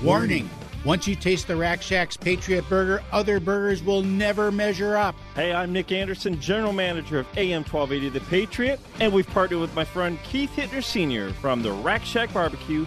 [0.03, 0.51] warning.
[0.85, 5.16] Once you taste the Rack Shack's Patriot Burger, other burgers will never measure up.
[5.35, 9.75] Hey, I'm Nick Anderson, General Manager of AM 1280 The Patriot, and we've partnered with
[9.75, 11.33] my friend Keith Hittner Sr.
[11.35, 12.87] from the Rack Shack Barbecue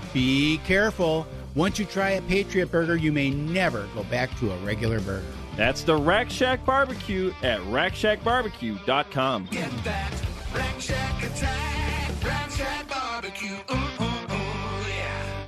[0.13, 1.25] Be careful.
[1.55, 5.25] Once you try a Patriot Burger, you may never go back to a regular burger.
[5.57, 9.49] That's the Rack Shack Barbecue at rackshackbarbecue.com.
[9.51, 10.13] Get that
[10.55, 13.57] Rack Shack attack, Rack Shack barbecue.
[13.71, 15.47] Ooh, ooh, ooh, yeah.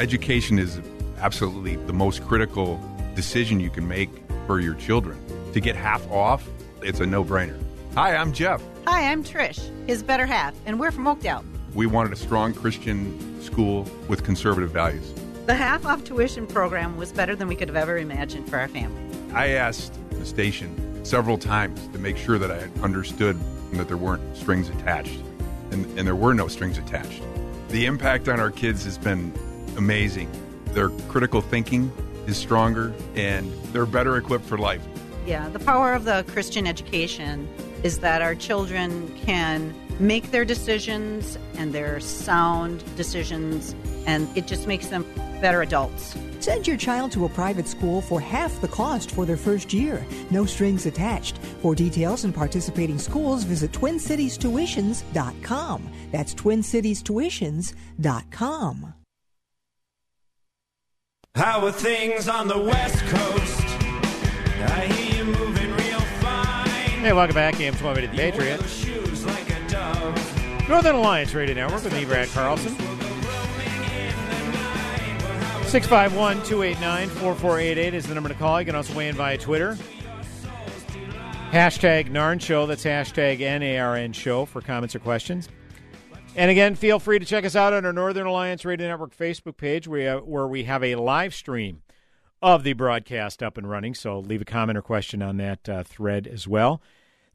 [0.00, 0.80] Education is
[1.18, 2.80] absolutely the most critical
[3.14, 4.10] decision you can make
[4.46, 5.18] for your children.
[5.52, 6.46] To get half off,
[6.82, 7.60] it's a no brainer.
[7.94, 8.60] Hi, I'm Jeff.
[8.86, 11.44] Hi, I'm Trish, his better half, and we're from Oakdale.
[11.76, 15.12] We wanted a strong Christian school with conservative values.
[15.44, 18.66] The half off tuition program was better than we could have ever imagined for our
[18.66, 18.98] family.
[19.34, 23.38] I asked the station several times to make sure that I understood
[23.72, 25.20] that there weren't strings attached,
[25.70, 27.22] and, and there were no strings attached.
[27.68, 29.30] The impact on our kids has been
[29.76, 30.30] amazing.
[30.68, 31.92] Their critical thinking
[32.26, 34.80] is stronger, and they're better equipped for life.
[35.26, 37.46] Yeah, the power of the Christian education
[37.82, 43.74] is that our children can make their decisions and their sound decisions,
[44.06, 45.06] and it just makes them
[45.40, 46.14] better adults.
[46.40, 50.06] Send your child to a private school for half the cost for their first year.
[50.30, 51.38] No strings attached.
[51.60, 55.92] For details and participating schools, visit TwinCitiesTuitions.com.
[56.12, 58.94] That's TwinCitiesTuitions.com.
[61.34, 63.62] How are things on the West Coast?
[64.58, 67.00] I hear you moving real fine.
[67.00, 68.62] Hey, welcome back, AM 1280 The Patriot.
[70.68, 72.74] Northern Alliance Radio Network with me, Brad Carlson.
[75.66, 78.60] 651 289 4488 is the number to call.
[78.60, 79.76] You can also weigh in via Twitter.
[81.52, 82.66] Hashtag NARN Show.
[82.66, 85.48] That's hashtag NARN Show for comments or questions.
[86.34, 89.56] And again, feel free to check us out on our Northern Alliance Radio Network Facebook
[89.56, 91.82] page where, we have a live stream
[92.42, 93.94] of the broadcast up and running.
[93.94, 96.82] So leave a comment or question on that uh, thread as well.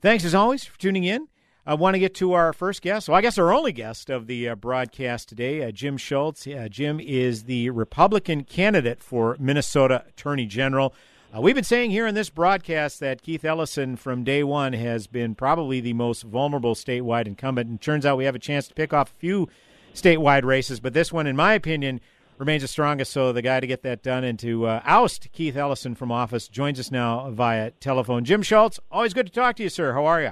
[0.02, 1.28] Thanks as always for tuning in.
[1.64, 3.08] I want to get to our first guest.
[3.08, 6.48] Well, I guess our only guest of the uh, broadcast today, uh, Jim Schultz.
[6.48, 10.92] Uh, Jim is the Republican candidate for Minnesota Attorney General.
[11.32, 15.06] Uh, we've been saying here in this broadcast that Keith Ellison from day one has
[15.06, 17.70] been probably the most vulnerable statewide incumbent.
[17.70, 19.48] And turns out we have a chance to pick off a few
[19.94, 22.02] statewide races, but this one, in my opinion,
[22.40, 23.12] remains the strongest.
[23.14, 26.48] So the guy to get that done and to uh, oust Keith Ellison from office
[26.48, 28.26] joins us now via telephone.
[28.26, 29.94] Jim Schultz, always good to talk to you, sir.
[29.94, 30.32] How are you?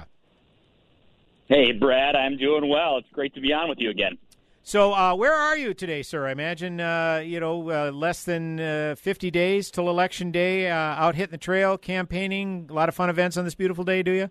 [1.50, 2.96] Hey, Brad, I'm doing well.
[2.98, 4.16] It's great to be on with you again.
[4.62, 6.28] So, uh, where are you today, sir?
[6.28, 10.70] I imagine uh, you know uh, less than uh, fifty days till election day.
[10.70, 12.68] Uh, out hitting the trail, campaigning.
[12.70, 14.04] A lot of fun events on this beautiful day.
[14.04, 14.30] Do you?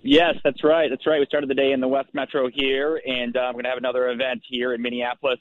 [0.00, 0.88] Yes, that's right.
[0.90, 1.18] That's right.
[1.18, 3.78] We started the day in the West Metro here, and uh, I'm going to have
[3.78, 5.40] another event here in Minneapolis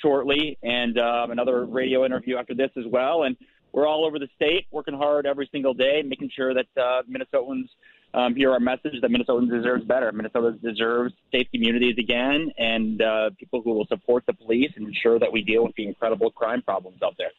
[0.00, 3.24] shortly, and um, another radio interview after this as well.
[3.24, 3.36] And
[3.72, 7.68] we're all over the state, working hard every single day, making sure that uh, Minnesotans
[8.12, 10.10] um, hear our message that Minnesota deserves better.
[10.12, 15.18] Minnesota deserves safe communities again, and uh, people who will support the police and ensure
[15.18, 17.30] that we deal with the incredible crime problems out there.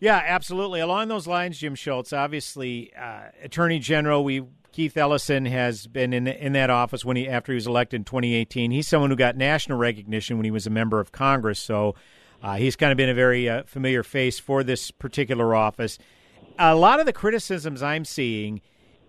[0.00, 0.80] Yeah, absolutely.
[0.80, 4.42] Along those lines, Jim Schultz, obviously, uh, Attorney General, we
[4.72, 8.04] Keith Ellison has been in in that office when he after he was elected in
[8.04, 8.72] 2018.
[8.72, 11.94] He's someone who got national recognition when he was a member of Congress, so
[12.42, 15.98] uh, he's kind of been a very uh, familiar face for this particular office.
[16.58, 18.60] A lot of the criticisms I'm seeing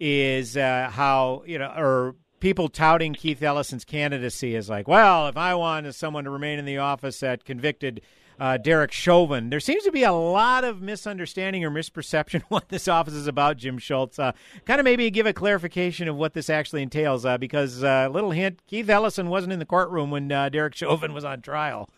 [0.05, 5.37] is uh, how you know, or people touting Keith Ellison's candidacy is like, well, if
[5.37, 8.01] I wanted someone to remain in the office that convicted
[8.37, 9.49] uh, Derek Chauvin.
[9.49, 13.55] There seems to be a lot of misunderstanding or misperception what this office is about,
[13.55, 14.19] Jim Schultz.
[14.19, 14.33] Uh,
[14.65, 18.31] kind of maybe give a clarification of what this actually entails, uh, because uh, little
[18.31, 21.89] hint, Keith Ellison wasn't in the courtroom when uh, Derek Chauvin was on trial.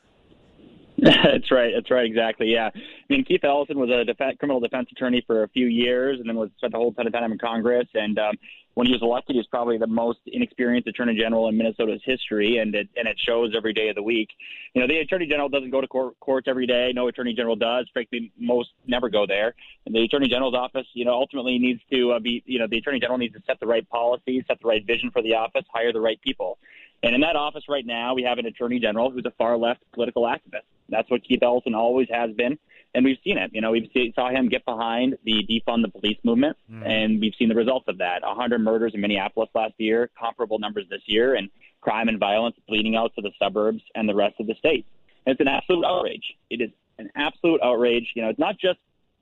[0.98, 1.74] that's right.
[1.76, 2.06] That's right.
[2.06, 2.48] Exactly.
[2.54, 2.70] Yeah.
[2.74, 2.80] I
[3.10, 6.38] mean, Keith Ellison was a def- criminal defense attorney for a few years, and then
[6.38, 7.88] was spent a whole ton of time in Congress.
[7.94, 8.36] And um,
[8.76, 12.60] when he was elected, he was probably the most inexperienced attorney general in Minnesota's history,
[12.60, 14.30] and it and it shows every day of the week.
[14.74, 16.94] You know, the attorney general doesn't go to court, courts every day.
[16.96, 17.90] No attorney general does.
[17.92, 19.54] Frankly, most never go there.
[19.86, 22.78] And the attorney general's office, you know, ultimately needs to uh, be, you know, the
[22.78, 25.66] attorney general needs to set the right policies, set the right vision for the office,
[25.74, 26.58] hire the right people.
[27.04, 29.82] And in that office right now, we have an attorney general who's a far left
[29.94, 30.64] political activist.
[30.90, 32.58] That's what Keith Ellison always has been,
[32.94, 33.52] and we've seen it.
[33.54, 36.86] You know, we've seen, saw him get behind the defund the police movement, mm.
[36.86, 38.22] and we've seen the results of that.
[38.22, 41.50] 100 murders in Minneapolis last year, comparable numbers this year, and
[41.82, 44.86] crime and violence bleeding out to the suburbs and the rest of the state.
[45.26, 46.24] And it's an absolute outrage.
[46.50, 48.12] It is an absolute outrage.
[48.16, 48.80] You know, it's not just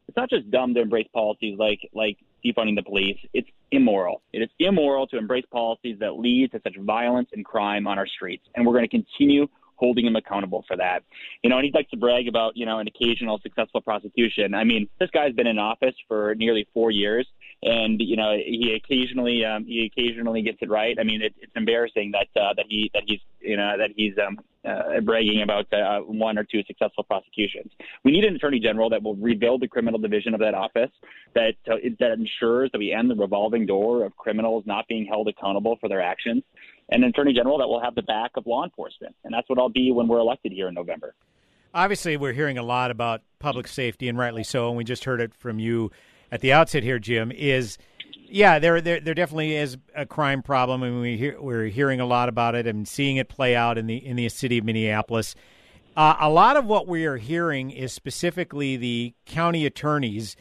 [0.07, 3.18] it's not just dumb to embrace policies like like defunding the police.
[3.34, 4.22] It's immoral.
[4.34, 8.07] It is immoral to embrace policies that lead to such violence and crime on our
[8.07, 8.45] streets.
[8.55, 9.47] And we're going to continue
[9.84, 11.03] holding him accountable for that.
[11.43, 14.53] You know, and he likes to brag about, you know, an occasional successful prosecution.
[14.53, 17.27] I mean, this guy's been in office for nearly four years
[17.63, 20.97] and you know he occasionally um, he occasionally gets it right.
[20.99, 24.13] I mean, it, it's embarrassing that uh, that he that he's you know that he's
[24.25, 27.71] um, uh, bragging about uh, one or two successful prosecutions.
[28.03, 30.91] We need an attorney general that will rebuild the criminal division of that office
[31.36, 35.29] that uh, that ensures that we end the revolving door of criminals not being held
[35.29, 36.43] accountable for their actions,
[36.89, 39.69] an attorney general that will have the back of law enforcement, and that's what I'll
[39.69, 41.15] be when we're elected here in November.
[41.73, 45.21] Obviously, we're hearing a lot about public safety, and rightly so, and we just heard
[45.21, 45.91] it from you
[46.31, 47.77] at the outset here, Jim, is
[48.27, 52.05] yeah, there, there, there definitely is a crime problem, and we hear, we're hearing a
[52.05, 55.36] lot about it and seeing it play out in the in the city of Minneapolis.
[55.95, 60.36] Uh, a lot of what we are hearing is specifically the county attorneys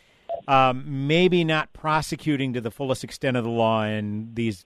[0.48, 4.64] um, maybe not prosecuting to the fullest extent of the law, in these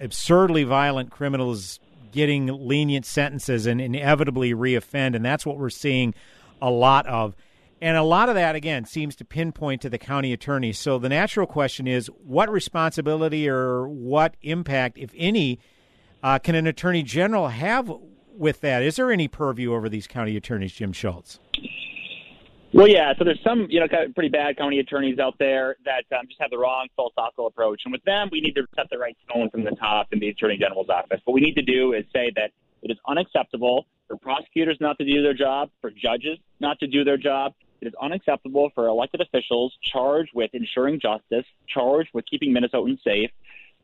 [0.00, 1.80] absurdly violent criminals
[2.12, 6.14] getting lenient sentences and inevitably reoffend, and that's what we're seeing
[6.60, 7.36] a lot of.
[7.80, 10.72] And a lot of that, again, seems to pinpoint to the county attorney.
[10.72, 15.60] So the natural question is what responsibility or what impact, if any,
[16.22, 17.92] uh, can an attorney general have
[18.36, 18.82] with that?
[18.82, 21.38] Is there any purview over these county attorneys, Jim Schultz?
[22.72, 23.14] Well, yeah.
[23.18, 26.50] So there's some, you know, pretty bad county attorneys out there that um, just have
[26.50, 27.82] the wrong philosophical approach.
[27.84, 30.28] And with them, we need to set the right tone from the top in the
[30.28, 31.20] attorney general's office.
[31.24, 32.50] What we need to do is say that
[32.82, 37.04] it is unacceptable for prosecutors not to do their job, for judges not to do
[37.04, 42.52] their job, it is unacceptable for elected officials charged with ensuring justice, charged with keeping
[42.52, 43.30] Minnesotans safe,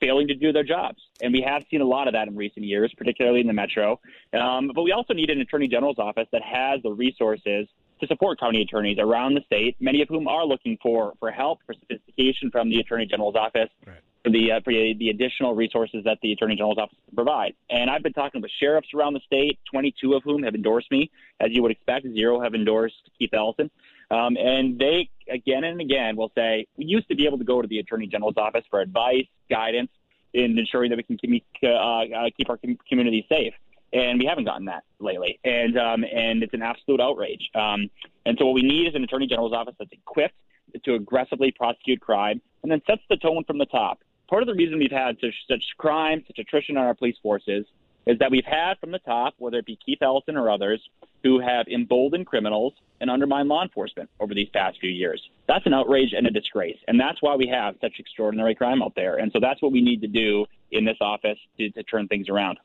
[0.00, 1.00] failing to do their jobs.
[1.22, 4.00] And we have seen a lot of that in recent years, particularly in the metro.
[4.32, 7.68] Um, but we also need an attorney general's office that has the resources
[8.00, 11.60] to support county attorneys around the state, many of whom are looking for, for help,
[11.66, 13.70] for sophistication from the attorney general's office.
[13.86, 13.96] Right.
[14.24, 17.90] For the uh, for the additional resources that the Attorney General's office can provide, and
[17.90, 19.58] I've been talking with sheriffs around the state.
[19.70, 22.06] Twenty-two of whom have endorsed me, as you would expect.
[22.06, 23.70] Zero have endorsed Keith Ellison.
[24.10, 27.60] Um, and they again and again will say, we used to be able to go
[27.60, 29.90] to the Attorney General's office for advice, guidance,
[30.32, 33.52] in ensuring that we can keep, uh, uh, keep our community safe.
[33.94, 37.48] And we haven't gotten that lately, and um, and it's an absolute outrage.
[37.54, 37.88] Um,
[38.26, 40.34] and so what we need is an attorney general's office that's equipped
[40.84, 44.00] to aggressively prosecute crime, and then sets the tone from the top.
[44.28, 47.66] Part of the reason we've had such, such crime, such attrition on our police forces,
[48.06, 50.80] is that we've had from the top, whether it be Keith Ellison or others,
[51.22, 55.22] who have emboldened criminals and undermined law enforcement over these past few years.
[55.46, 56.78] That's an outrage and a disgrace.
[56.88, 59.16] And that's why we have such extraordinary crime out there.
[59.16, 62.28] And so that's what we need to do in this office to, to turn things
[62.28, 62.58] around.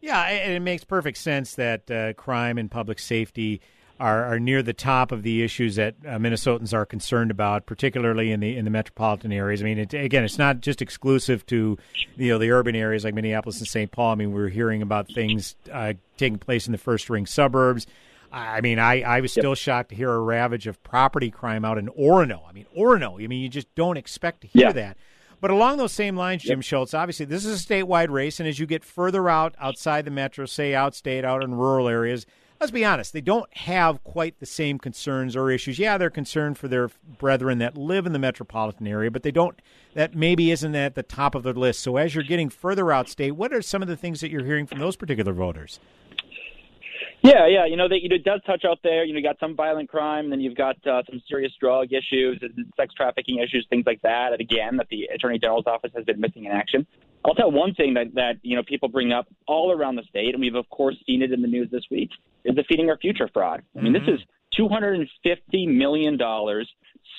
[0.00, 3.60] Yeah, and it makes perfect sense that uh, crime and public safety
[4.00, 8.32] are, are near the top of the issues that uh, Minnesotans are concerned about, particularly
[8.32, 9.60] in the in the metropolitan areas.
[9.62, 11.78] I mean, it, again, it's not just exclusive to
[12.16, 13.90] you know the urban areas like Minneapolis and St.
[13.92, 14.12] Paul.
[14.12, 17.86] I mean, we're hearing about things uh, taking place in the first ring suburbs.
[18.32, 21.78] I mean, I, I was still shocked to hear a ravage of property crime out
[21.78, 22.40] in Orono.
[22.48, 23.22] I mean, Orono.
[23.22, 24.72] I mean, you just don't expect to hear Yeah.
[24.72, 24.96] that.
[25.44, 28.58] But along those same lines, Jim Schultz, obviously this is a statewide race, and as
[28.58, 32.24] you get further out outside the metro, say outstate, out in rural areas,
[32.60, 35.78] let's be honest, they don't have quite the same concerns or issues.
[35.78, 36.88] Yeah, they're concerned for their
[37.18, 39.60] brethren that live in the metropolitan area, but they don't.
[39.92, 41.80] That maybe isn't at the top of their list.
[41.80, 44.64] So as you're getting further outstate, what are some of the things that you're hearing
[44.64, 45.78] from those particular voters?
[47.24, 47.64] Yeah, yeah.
[47.64, 49.02] You know, they, it does touch out there.
[49.04, 52.38] You know, you got some violent crime, then you've got uh, some serious drug issues,
[52.42, 54.32] and sex trafficking issues, things like that.
[54.32, 56.86] And again, that the Attorney General's office has been missing in action.
[57.24, 60.34] I'll tell one thing that that you know people bring up all around the state,
[60.34, 62.10] and we've of course seen it in the news this week,
[62.44, 63.62] is the Feeding Our Future fraud.
[63.74, 64.20] I mean, this is
[64.54, 66.70] two hundred and fifty million dollars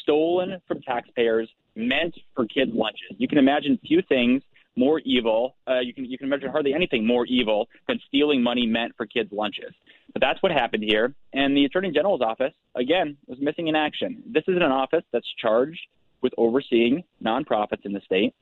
[0.04, 3.18] stolen from taxpayers, meant for kids' lunches.
[3.18, 4.44] You can imagine few things
[4.76, 5.56] more evil.
[5.68, 9.06] Uh, you can you can imagine hardly anything more evil than stealing money meant for
[9.06, 9.74] kids' lunches.
[10.14, 11.14] But that's what happened here.
[11.34, 14.24] And the Attorney General's office, again, was missing in action.
[14.26, 15.82] This is an office that's charged
[16.22, 18.34] with overseeing nonprofits in the state.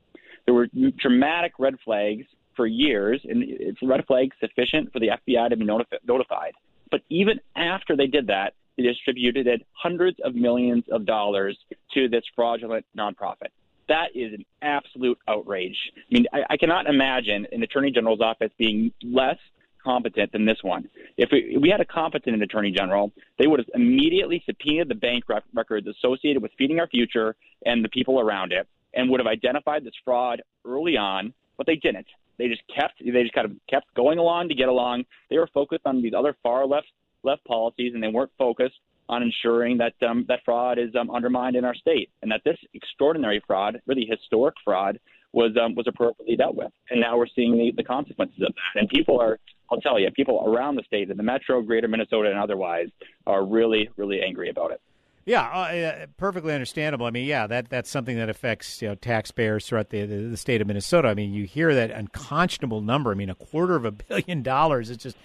[0.46, 0.68] There were
[0.98, 2.26] dramatic red flags
[2.56, 6.54] for years, and it's red flags sufficient for the FBI to be notif- notified.
[6.92, 11.58] But even after they did that, they distributed hundreds of millions of dollars
[11.94, 13.50] to this fraudulent nonprofit.
[13.94, 15.78] That is an absolute outrage.
[15.98, 19.38] I mean, I, I cannot imagine an attorney general's office being less
[19.84, 20.90] competent than this one.
[21.16, 25.26] If we, we had a competent attorney general, they would have immediately subpoenaed the bank
[25.30, 27.36] rec- records associated with feeding our future
[27.68, 31.32] and the people around it, and would have identified this fraud early on.
[31.58, 32.08] But they didn't.
[32.40, 32.96] They just kept.
[33.00, 35.04] They just kind of kept going along to get along.
[35.30, 36.88] They were focused on these other far left
[37.22, 38.80] left policies, and they weren't focused
[39.10, 42.58] on ensuring that um, that fraud is um, undermined in our state, and that this
[42.74, 45.00] extraordinary fraud, really historic fraud,
[45.34, 46.72] was um, was appropriately dealt with.
[46.90, 48.80] And now we're seeing the, the consequences of that.
[48.80, 49.40] And people are,
[49.72, 52.88] I'll tell you, people around the state, in the metro, greater Minnesota, and otherwise,
[53.28, 54.82] are really, really angry about it.
[55.26, 57.06] Yeah, uh, uh, perfectly understandable.
[57.06, 60.38] I mean, yeah, that that's something that affects you know taxpayers throughout the, the the
[60.38, 61.08] state of Minnesota.
[61.08, 63.12] I mean, you hear that unconscionable number.
[63.12, 64.90] I mean, a quarter of a billion dollars.
[64.90, 65.18] It's just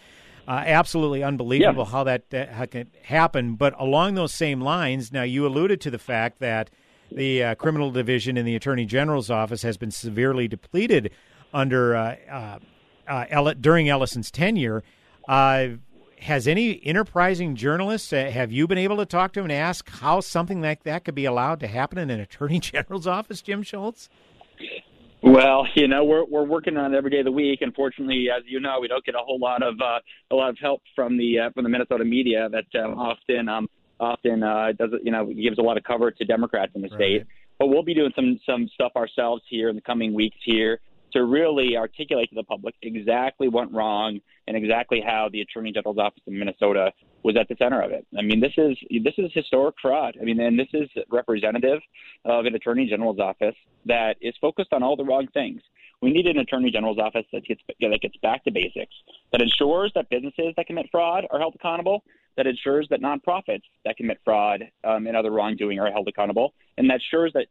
[0.49, 3.55] uh, absolutely unbelievable how that, that how can happen.
[3.55, 6.71] But along those same lines, now you alluded to the fact that
[7.13, 11.11] the uh, criminal division in the attorney general's office has been severely depleted
[11.53, 12.59] under uh, uh,
[13.07, 14.83] uh, Ell- during Ellison's tenure.
[15.29, 15.69] Uh,
[16.21, 20.21] has any enterprising journalists uh, have you been able to talk to and ask how
[20.21, 24.09] something like that could be allowed to happen in an attorney general's office, Jim Schultz?
[25.21, 27.61] Well, you know, we're we're working on it every day of the week.
[27.61, 29.99] Unfortunately, as you know, we don't get a whole lot of uh,
[30.31, 33.69] a lot of help from the uh, from the Minnesota media that um, often um,
[33.99, 37.27] often uh, does you know gives a lot of cover to Democrats in the state.
[37.59, 40.79] But we'll be doing some some stuff ourselves here in the coming weeks here
[41.13, 45.73] to really articulate to the public exactly what went wrong and exactly how the Attorney
[45.73, 46.93] General's office in Minnesota
[47.23, 48.07] was at the center of it.
[48.17, 50.17] I mean, this is this is historic fraud.
[50.21, 51.81] I mean, and this is representative
[52.25, 53.57] of an Attorney General's office
[53.87, 55.61] that is focused on all the wrong things.
[56.01, 58.95] We need an Attorney General's office that gets that gets back to basics,
[59.33, 62.05] that ensures that businesses that commit fraud are held accountable,
[62.37, 66.89] that ensures that nonprofits that commit fraud um, and other wrongdoing are held accountable, and
[66.89, 67.47] that ensures that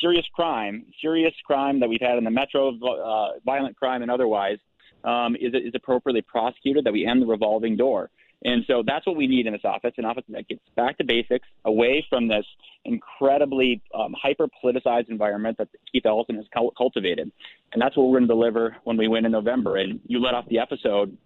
[0.00, 4.58] serious crime, serious crime that we've had in the metro, uh, violent crime and otherwise,
[5.04, 8.10] um, is, is appropriately prosecuted, that we end the revolving door.
[8.44, 11.04] And so that's what we need in this office an office that gets back to
[11.04, 12.44] basics, away from this
[12.84, 17.30] incredibly um, hyper politicized environment that Keith Ellison has cultivated.
[17.72, 19.76] And that's what we're going to deliver when we win in November.
[19.76, 21.16] And you let off the episode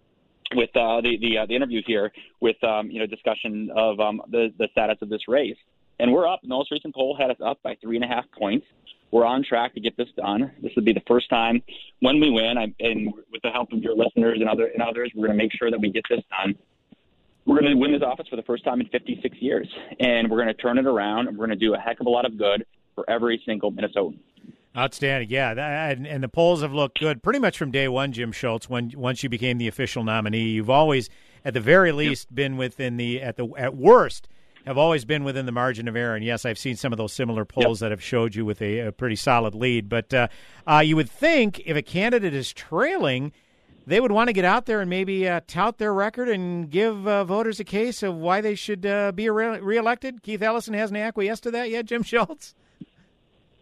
[0.55, 4.21] with uh, the the, uh, the interview here with um, you know discussion of um,
[4.29, 5.57] the the status of this race,
[5.99, 6.41] and we're up.
[6.41, 8.65] The most recent poll had us up by three and a half points.
[9.11, 10.51] We're on track to get this done.
[10.61, 11.61] This would be the first time
[12.01, 15.11] when we win, I, and with the help of your listeners and other and others,
[15.15, 16.55] we're going to make sure that we get this done.
[17.47, 19.67] We're going to win this office for the first time in 56 years,
[20.01, 22.05] and we're going to turn it around, and we're going to do a heck of
[22.05, 24.19] a lot of good for every single Minnesotan.
[24.75, 28.11] Outstanding, yeah, that, and, and the polls have looked good pretty much from day one.
[28.11, 31.09] Jim Schultz, when once you became the official nominee, you've always,
[31.45, 34.27] at the very least, been within the at the at worst
[34.67, 36.15] have always been within the margin of error.
[36.15, 38.79] And yes, I've seen some of those similar polls that have showed you with a,
[38.79, 39.87] a pretty solid lead.
[39.87, 40.27] But uh,
[40.67, 43.31] uh, you would think if a candidate is trailing,
[43.87, 47.07] they would want to get out there and maybe uh, tout their record and give
[47.07, 50.21] uh, voters a case of why they should uh, be re- reelected.
[50.21, 51.85] Keith Ellison hasn't acquiesced to that yet.
[51.85, 52.53] Jim Schultz.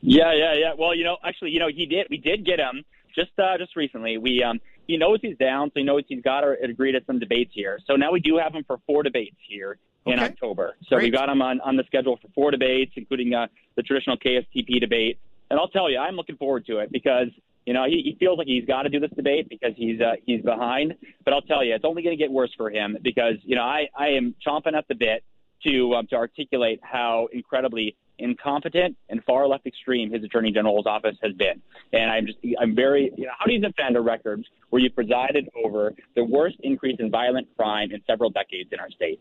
[0.02, 0.74] Yeah, yeah, yeah.
[0.78, 2.08] Well, you know, actually, you know, he did.
[2.10, 2.84] We did get him
[3.16, 4.18] just uh, just recently.
[4.18, 7.20] We um he knows he's down, so he knows he's got to agree to some
[7.20, 7.80] debates here.
[7.88, 10.26] So now we do have him for four debates here in Okay.
[10.26, 10.76] October.
[10.88, 11.06] So Great.
[11.06, 14.80] we got him on, on the schedule for four debates, including uh, the traditional KSTP
[14.80, 15.18] debate.
[15.50, 17.30] And I'll tell you, I'm looking forward to it because
[17.66, 20.14] you know he, he feels like he's got to do this debate because he's uh,
[20.26, 20.96] he's behind.
[21.24, 23.64] But I'll tell you, it's only going to get worse for him because you know
[23.64, 25.24] I I am chomping at the bit
[25.66, 31.18] to um, to articulate how incredibly incompetent and far left extreme his attorney general's office
[31.22, 31.62] has been.
[31.92, 34.90] And I'm just I'm very you know how do you defend a record where you
[34.90, 39.20] presided over the worst increase in violent crime in several decades in our state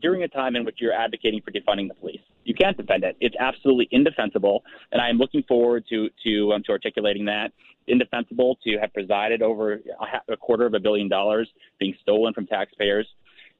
[0.00, 2.20] during a time in which you're advocating for defunding the police?
[2.44, 3.16] You can't defend it.
[3.20, 4.62] It's absolutely indefensible,
[4.92, 7.52] and I am looking forward to to um, to articulating that.
[7.88, 12.46] Indefensible to have presided over a, a quarter of a billion dollars being stolen from
[12.46, 13.06] taxpayers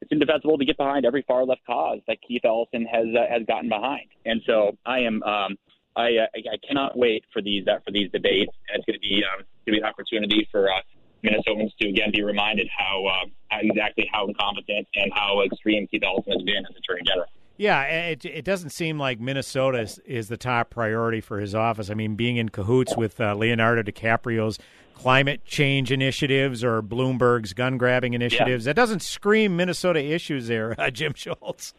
[0.02, 3.42] it's indefensible to get behind every far left cause that Keith Ellison has uh, has
[3.46, 4.08] gotten behind.
[4.24, 5.56] And so I am um,
[5.96, 8.52] I, uh, I cannot wait for these uh, for these debates.
[8.68, 10.80] And it's going to be um, going to be an opportunity for uh,
[11.26, 16.02] Minnesotans to again be reminded how, uh, how exactly how incompetent and how extreme Keith
[16.04, 17.28] Ellison has been as Attorney General.
[17.58, 21.88] Yeah, it, it doesn't seem like Minnesota is, is the top priority for his office.
[21.88, 24.58] I mean, being in cahoots with uh, Leonardo DiCaprio's
[24.94, 30.90] climate change initiatives or Bloomberg's gun grabbing initiatives, that doesn't scream Minnesota issues there, uh,
[30.90, 31.72] Jim Schultz.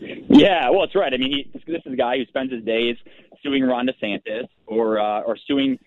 [0.00, 1.14] Yeah, well, it's right.
[1.14, 2.96] I mean, he, this is a guy who spends his days
[3.44, 5.78] suing Ron DeSantis or uh, or suing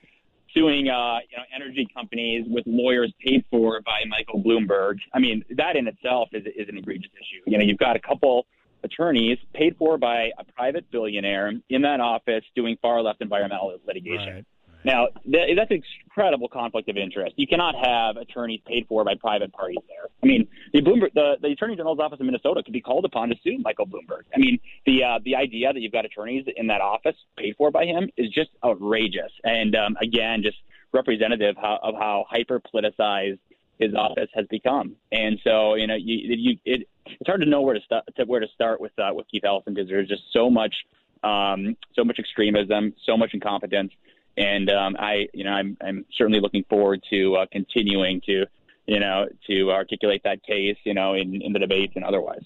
[0.56, 4.98] suing uh, you know energy companies with lawyers paid for by Michael Bloomberg.
[5.14, 7.42] I mean, that in itself is is an egregious issue.
[7.46, 8.46] You know, you've got a couple
[8.84, 14.46] attorneys paid for by a private billionaire in that office doing far left environmental litigation.
[14.86, 17.34] Now, th- that's an incredible conflict of interest.
[17.38, 20.10] You cannot have attorneys paid for by private parties there.
[20.24, 23.30] I mean, the Bloomberg, the, the Attorney General's office in Minnesota could be called upon
[23.30, 24.24] to sue Michael Bloomberg.
[24.34, 27.72] I mean, the uh, the idea that you've got attorneys in that office paid for
[27.72, 30.58] by him is just outrageous, and um, again, just
[30.94, 33.40] representative how, of how hyper politicized
[33.80, 34.96] his office has become.
[35.12, 38.24] And so, you know, you, you it, it's hard to know where to start to
[38.26, 40.76] where to start with uh, with Keith Ellison because there's just so much
[41.24, 43.92] um, so much extremism, so much incompetence,
[44.38, 48.46] and um, I, you know, I'm I'm certainly looking forward to uh, continuing to,
[48.86, 52.44] you know, to articulate that case, you know, in, in the debates and otherwise.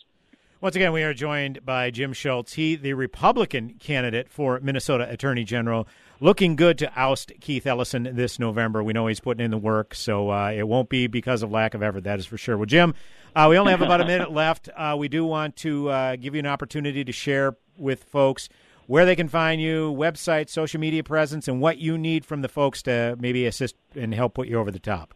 [0.61, 2.53] Once again, we are joined by Jim Schultz.
[2.53, 5.87] He, the Republican candidate for Minnesota Attorney General,
[6.19, 8.83] looking good to oust Keith Ellison this November.
[8.83, 11.75] We know he's putting in the work, so uh, it won't be because of lack
[11.75, 12.03] of effort.
[12.03, 12.57] That is for sure.
[12.57, 12.93] Well, Jim,
[13.33, 14.67] uh, we only have about a minute left.
[14.75, 18.49] Uh, we do want to uh, give you an opportunity to share with folks
[18.89, 22.49] where they can find you, website, social media presence, and what you need from the
[22.49, 25.13] folks to maybe assist and help put you over the top.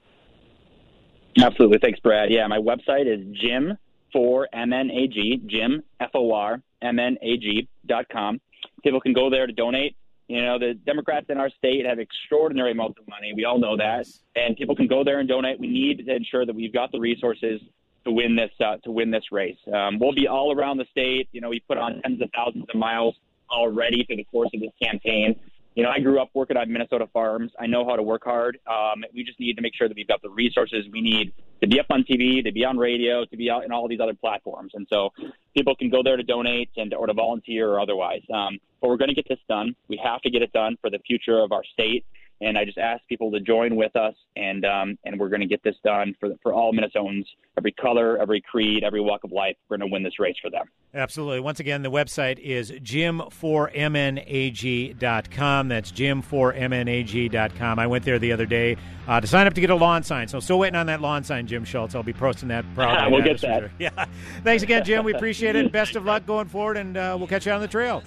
[1.41, 1.80] Absolutely.
[1.82, 2.30] Thanks, Brad.
[2.30, 3.76] Yeah, my website is Jim
[4.11, 8.39] for MNAG, Jim, F O R, M N A G dot com.
[8.84, 9.95] People can go there to donate.
[10.28, 13.34] You know, the Democrats in our state have extraordinary amounts of money.
[13.36, 14.05] We all know that.
[14.36, 15.59] And people can go there and donate.
[15.59, 17.59] We need to ensure that we've got the resources
[18.05, 19.57] to win this uh, to win this race.
[19.74, 21.28] Um, we'll be all around the state.
[21.32, 23.15] You know, we put on tens of thousands of miles
[23.54, 25.39] already through the course of this campaign.
[25.76, 27.51] You know, I grew up working on Minnesota farms.
[27.60, 28.60] I know how to work hard.
[28.68, 31.68] Um, we just need to make sure that we've got the resources we need to
[31.68, 34.14] be up on TV, to be on radio, to be out in all these other
[34.14, 34.74] platforms.
[34.76, 35.10] And so
[35.56, 38.22] people can go there to donate and or to volunteer or otherwise.
[38.32, 39.76] Um, but we're going to get this done.
[39.88, 42.06] We have to get it done for the future of our state.
[42.41, 45.47] And I just ask people to join with us, and um, and we're going to
[45.47, 47.23] get this done for for all Minnesotans,
[47.57, 49.55] every color, every creed, every walk of life.
[49.69, 50.65] We're going to win this race for them.
[50.93, 51.39] Absolutely.
[51.39, 55.67] Once again, the website is jim4mnag.com.
[55.67, 57.79] That's jim4mnag.com.
[57.79, 58.77] I went there the other day
[59.07, 60.27] uh, to sign up to get a lawn sign.
[60.27, 61.95] So still waiting on that lawn sign, Jim Schultz.
[61.95, 63.11] I'll be posting that probably.
[63.11, 63.63] We'll get that.
[63.63, 63.71] week.
[63.79, 64.05] Yeah.
[64.43, 65.05] Thanks again, Jim.
[65.05, 65.71] We appreciate it.
[65.71, 68.01] Best of luck going forward, and uh, we'll catch you on the trail.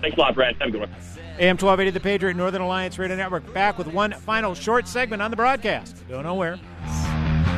[0.00, 0.56] Thanks a lot, Brad.
[0.60, 0.90] Have a good one.
[1.40, 5.30] AM 1280, the Patriot Northern Alliance Radio Network, back with one final short segment on
[5.30, 5.96] the broadcast.
[6.06, 6.60] Go nowhere.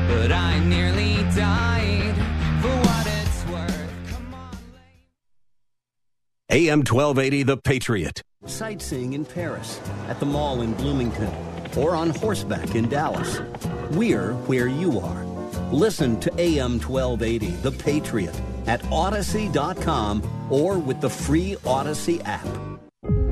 [0.06, 2.14] But I nearly died
[2.62, 3.92] for what it's worth.
[6.48, 8.22] AM 1280, The Patriot.
[8.46, 11.34] Sightseeing in Paris, at the mall in Bloomington,
[11.76, 13.40] or on horseback in Dallas.
[13.90, 15.24] We're where you are.
[15.72, 20.22] Listen to AM 1280, The Patriot, at Audacy.com
[20.52, 22.46] or with the free Audacy app.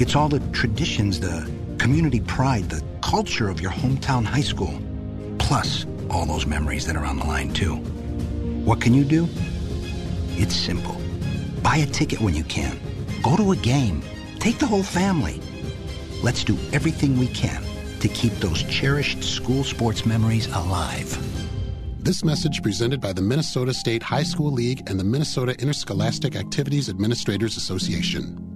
[0.00, 1.46] It's all the traditions, the
[1.76, 4.80] community pride, the culture of your hometown high school.
[5.38, 7.76] plus all those memories that are on the line, too.
[8.64, 9.28] What can you do?
[10.36, 10.96] It's simple.
[11.62, 12.78] Buy a ticket when you can.
[13.22, 14.02] Go to a game.
[14.38, 15.40] Take the whole family.
[16.22, 17.62] Let's do everything we can
[18.00, 21.10] to keep those cherished school sports memories alive.
[21.98, 26.88] This message presented by the Minnesota State High School League and the Minnesota Interscholastic Activities
[26.88, 28.49] Administrators Association.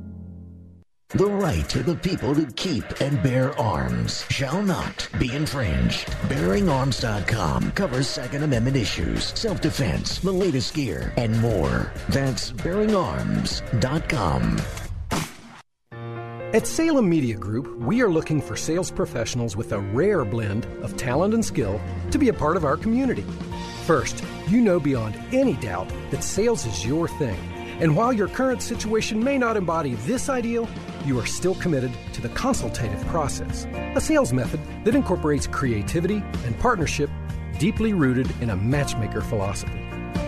[1.14, 6.08] The right of the people to keep and bear arms shall not be infringed.
[6.28, 11.92] BearingArms.com covers Second Amendment issues, self-defense, the latest gear, and more.
[12.08, 14.60] That's BearingArms.com.
[16.52, 20.96] At Salem Media Group, we are looking for sales professionals with a rare blend of
[20.96, 23.24] talent and skill to be a part of our community.
[23.86, 27.38] First, you know beyond any doubt that sales is your thing.
[27.80, 30.68] And while your current situation may not embody this ideal,
[31.04, 36.58] you are still committed to the consultative process, a sales method that incorporates creativity and
[36.58, 37.10] partnership
[37.58, 39.80] deeply rooted in a matchmaker philosophy.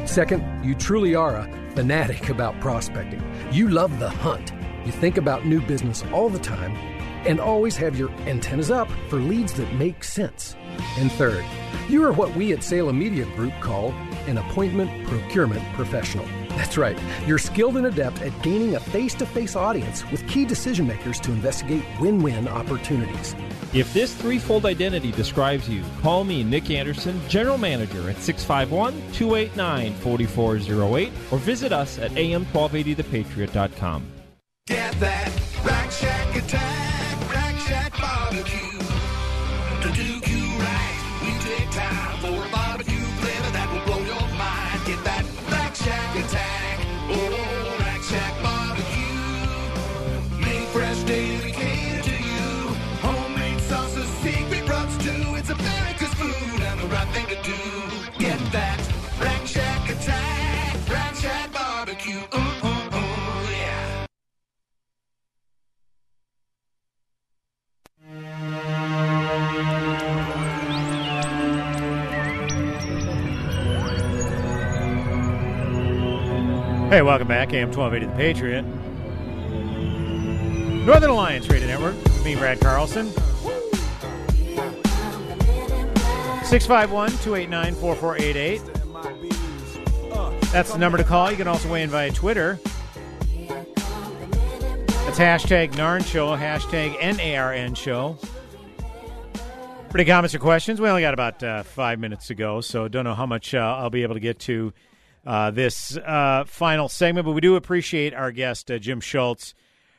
[0.05, 3.23] Second, you truly are a fanatic about prospecting.
[3.53, 4.53] You love the hunt.
[4.85, 6.77] You think about new business all the time
[7.27, 10.55] and always have your antennas up for leads that make sense.
[10.97, 11.45] And third,
[11.89, 13.93] you are what we at Salem Media Group call
[14.27, 16.27] an appointment procurement professional.
[16.57, 20.47] That's right, you're skilled and adept at gaining a face to face audience with key
[20.47, 23.37] decision makers to investigate win win opportunities.
[23.75, 29.93] If this threefold identity describes you, call me Nick Anderson, General Manager at 651 289
[29.97, 34.07] 4408 or visit us at am1280thepatriot.com.
[34.67, 35.33] Get that
[35.63, 35.76] Rack
[62.07, 62.39] barbecue.
[62.39, 64.07] Ooh, ooh, ooh, yeah.
[76.91, 77.53] Hey, welcome back.
[77.53, 78.63] AM 1280 The Patriot.
[80.87, 81.97] Northern Alliance Radio Network.
[82.25, 83.11] Me, Brad Carlson.
[86.45, 88.76] 651 289 4488.
[90.53, 91.31] That's the number to call.
[91.31, 92.59] You can also weigh in via Twitter.
[95.07, 98.19] That's hashtag NARN Show, hashtag NARN Show.
[99.95, 103.05] Any comments or questions, we only got about uh, five minutes to go, so don't
[103.05, 104.75] know how much uh, I'll be able to get to
[105.25, 109.55] uh, this uh, final segment, but we do appreciate our guest uh, Jim Schultz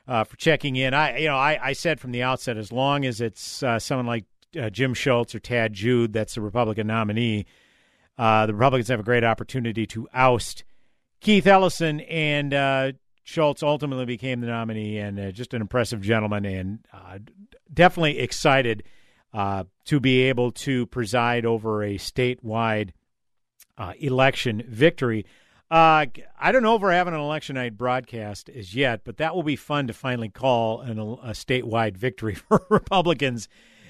[0.07, 0.93] uh, for checking in.
[0.93, 4.25] I, you know, I, I said from the outset, as long as it's someone like
[4.71, 7.47] Jim Schultz or Tad Jude that's the Republican nominee,
[8.18, 10.63] uh, the Republicans have a great opportunity to oust
[11.20, 12.91] Keith Ellison, and uh,
[13.24, 17.20] Schultz ultimately became the nominee, and uh, just an impressive gentleman, and uh,
[17.74, 18.84] definitely excited
[19.34, 22.91] uh, to be able to preside over a statewide
[23.78, 25.26] uh, election victory.
[25.70, 26.07] I
[26.51, 29.57] don't know if we're having an election night broadcast as yet, but that will be
[29.57, 33.49] fun to finally call an, a statewide victory for Republicans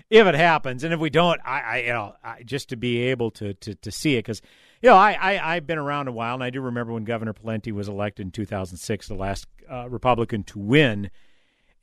[0.09, 0.83] if it happens.
[0.83, 3.75] And if we don't, I, I you know, I, just to be able to to,
[3.75, 4.41] to see it because
[4.81, 7.33] you know I, I I've been around a while, and I do remember when Governor
[7.33, 11.09] Pawlenty was elected in 2006, the last uh, Republican to win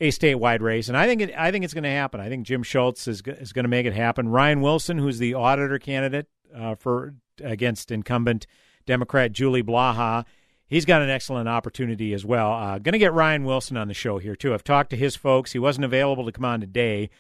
[0.00, 2.20] a statewide race, and I think it, I think it's going to happen.
[2.20, 4.28] I think Jim Schultz is is going to make it happen.
[4.28, 8.46] Ryan Wilson, who's the auditor candidate uh, for against incumbent
[8.86, 10.24] Democrat Julie Blaha,
[10.66, 12.52] he's got an excellent opportunity as well.
[12.52, 14.52] Uh, going to get Ryan Wilson on the show here too.
[14.52, 15.52] I've talked to his folks.
[15.52, 17.10] He wasn't available to come on today,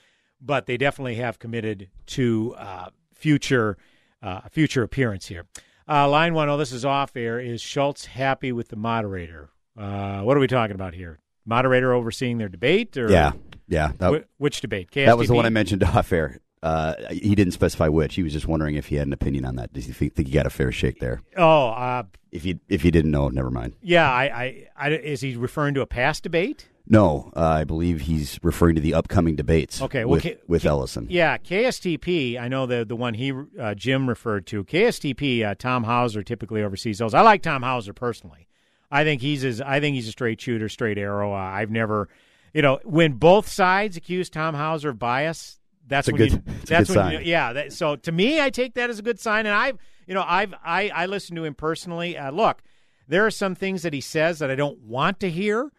[0.44, 3.76] but they definitely have committed to uh, future
[4.22, 5.44] uh, future appearance here.
[5.88, 7.38] Uh, line one, oh, this is off air.
[7.38, 9.50] Is Schultz happy with the moderator?
[9.76, 11.18] Uh, what are we talking about here?
[11.44, 13.32] Moderator overseeing their debate, or Yeah,
[13.68, 13.92] yeah.
[13.98, 14.90] That, Wh- which debate?
[14.92, 16.38] that was the one I mentioned off air.
[16.62, 18.14] Uh, he didn't specify which.
[18.14, 19.74] He was just wondering if he had an opinion on that.
[19.74, 21.20] Does he think, think he got a fair shake there?
[21.36, 23.74] Oh, uh, If you if you didn't know, never mind.
[23.82, 24.10] yeah.
[24.10, 26.66] I, I, I, is he referring to a past debate?
[26.86, 29.80] No, uh, I believe he's referring to the upcoming debates.
[29.80, 31.06] Okay, well, with, K- with K- Ellison.
[31.08, 32.38] Yeah, KSTP.
[32.38, 34.64] I know the the one he uh, Jim referred to.
[34.64, 35.44] KSTP.
[35.44, 37.14] Uh, Tom Hauser typically oversees those.
[37.14, 38.46] I like Tom Hauser personally.
[38.90, 41.32] I think he's as I think he's a straight shooter, straight arrow.
[41.32, 42.08] Uh, I've never,
[42.52, 46.42] you know, when both sides accuse Tom Hauser of bias, that's a when good- you,
[46.66, 47.12] that's good when sign.
[47.14, 47.52] You, yeah.
[47.54, 50.24] That, so to me, I take that as a good sign, and I've you know
[50.26, 52.18] I've I I listen to him personally.
[52.18, 52.62] Uh, look,
[53.08, 55.72] there are some things that he says that I don't want to hear,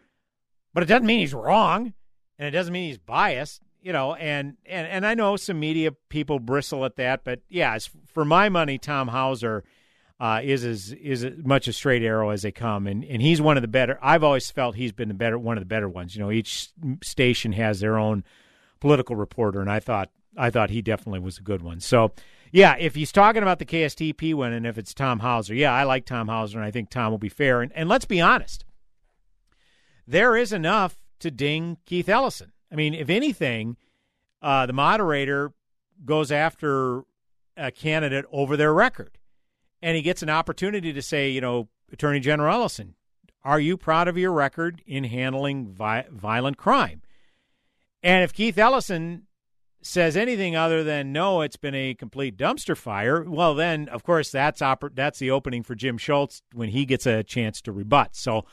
[0.76, 1.94] but it doesn't mean he's wrong,
[2.38, 3.62] and it doesn't mean he's biased.
[3.80, 7.78] you know, and, and and I know some media people bristle at that, but yeah,
[8.12, 9.64] for my money, Tom Hauser
[10.20, 13.40] uh, is as is as much a straight arrow as they come, and and he's
[13.40, 13.98] one of the better.
[14.02, 16.14] I've always felt he's been the better one of the better ones.
[16.14, 16.68] You know, each
[17.02, 18.22] station has their own
[18.78, 21.80] political reporter, and I thought I thought he definitely was a good one.
[21.80, 22.12] So.
[22.52, 25.82] Yeah, if he's talking about the KSTP one, and if it's Tom Hauser, yeah, I
[25.82, 27.60] like Tom Hauser, and I think Tom will be fair.
[27.60, 28.64] And, and let's be honest,
[30.06, 32.52] there is enough to ding Keith Ellison.
[32.70, 33.76] I mean, if anything,
[34.42, 35.52] uh, the moderator
[36.04, 37.02] goes after
[37.56, 39.18] a candidate over their record,
[39.82, 42.94] and he gets an opportunity to say, you know, Attorney General Ellison,
[43.44, 47.02] are you proud of your record in handling vi- violent crime?
[48.02, 49.26] And if Keith Ellison
[49.82, 54.30] says anything other than no, it's been a complete dumpster fire, well, then of course
[54.30, 58.16] that's oper- that's the opening for Jim Schultz when he gets a chance to rebut.
[58.16, 58.44] So,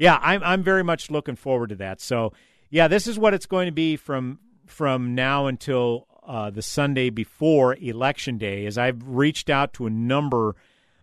[0.00, 2.00] yeah, I'm I'm very much looking forward to that.
[2.00, 2.32] So,
[2.70, 7.10] yeah, this is what it's going to be from from now until uh, the Sunday
[7.10, 8.66] before Election Day.
[8.66, 10.56] As I've reached out to a number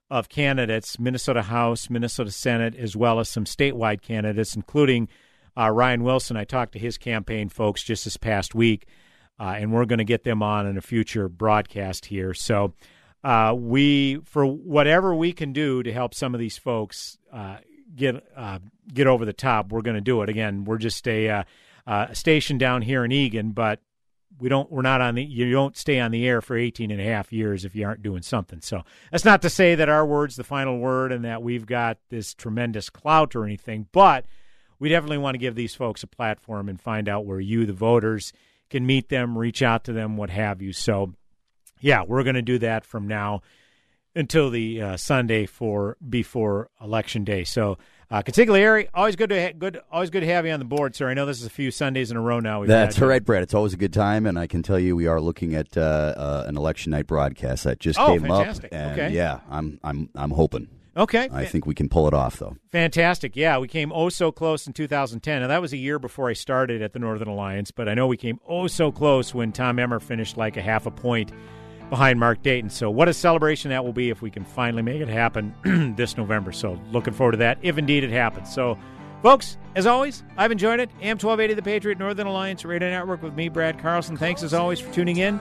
[0.10, 5.08] of candidates, Minnesota House, Minnesota Senate, as well as some statewide candidates, including
[5.58, 6.36] uh, Ryan Wilson.
[6.36, 8.88] I talked to his campaign folks just this past week
[9.40, 12.34] uh, and we're going to get them on in a future broadcast here.
[12.34, 12.74] So
[13.24, 17.58] uh, we, for whatever we can do to help some of these folks uh,
[17.96, 18.60] get uh,
[18.94, 20.30] get over the top, we're going to do it.
[20.30, 21.44] Again, we're just a, uh,
[21.86, 23.80] uh, station down here in Eagan, but
[24.40, 27.02] we don't we're not on the you don't stay on the air for 18 and
[27.02, 30.06] a half years if you aren't doing something so that's not to say that our
[30.06, 34.26] word's the final word and that we've got this tremendous clout or anything but
[34.80, 37.74] we definitely want to give these folks a platform and find out where you the
[37.74, 38.34] voters
[38.70, 40.74] can meet them, reach out to them, what have you.
[40.74, 41.14] So,
[41.80, 43.42] yeah, we're going to do that from now
[44.18, 47.44] until the uh, Sunday for before election day.
[47.44, 47.78] So,
[48.10, 50.96] uh, Consigliere, always good to ha- good, always good to have you on the board,
[50.96, 51.10] sir.
[51.10, 52.64] I know this is a few Sundays in a row now.
[52.66, 53.44] That's all right, Brad.
[53.44, 55.82] It's always a good time, and I can tell you we are looking at uh,
[55.82, 58.66] uh, an election night broadcast that just oh, came fantastic.
[58.66, 59.14] up, and okay.
[59.14, 60.70] yeah, I'm I'm I'm hoping.
[60.96, 61.30] Okay.
[61.32, 62.58] I think we can pull it off, though.
[62.72, 63.36] Fantastic.
[63.36, 65.42] Yeah, we came oh so close in 2010.
[65.42, 68.08] Now, that was a year before I started at the Northern Alliance, but I know
[68.08, 71.32] we came oh so close when Tom Emmer finished like a half a point
[71.90, 72.70] behind Mark Dayton.
[72.70, 76.18] So, what a celebration that will be if we can finally make it happen this
[76.18, 76.52] November.
[76.52, 78.54] So, looking forward to that, if indeed it happens.
[78.54, 78.78] So,
[79.22, 80.90] folks, as always, I've enjoyed it.
[81.02, 84.18] AM 1280, the Patriot Northern Alliance Radio Network with me, Brad Carlson.
[84.18, 85.40] Thanks as always for tuning in.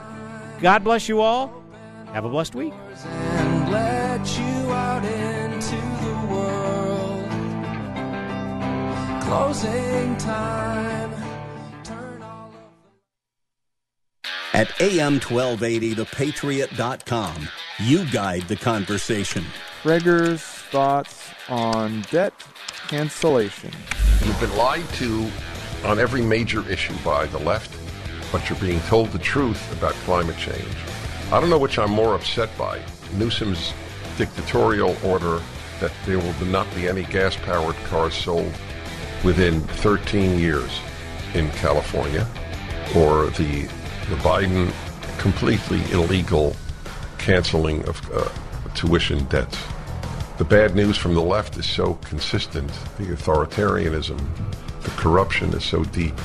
[0.61, 1.63] God bless you all.
[2.13, 2.73] Have a blessed week.
[9.27, 10.96] Closing time.
[14.57, 17.47] At AM 1280thepatriot.com,
[17.77, 19.45] you guide the conversation.
[19.83, 22.33] Prager's thoughts on debt
[22.87, 23.71] cancellation.
[24.25, 25.29] You've been lied to
[25.85, 27.71] on every major issue by the left,
[28.31, 30.75] but you're being told the truth about climate change.
[31.31, 32.81] I don't know which I'm more upset by
[33.13, 33.75] Newsom's
[34.17, 35.39] dictatorial order
[35.79, 38.51] that there will not be any gas powered cars sold
[39.23, 40.81] within 13 years
[41.35, 42.27] in California,
[42.95, 43.69] or the,
[44.09, 44.71] the Biden
[45.17, 46.55] completely illegal
[47.17, 48.29] canceling of uh,
[48.73, 49.57] tuition debts.
[50.37, 52.71] The bad news from the left is so consistent.
[52.97, 54.17] The authoritarianism,
[54.81, 56.15] the corruption is so deep.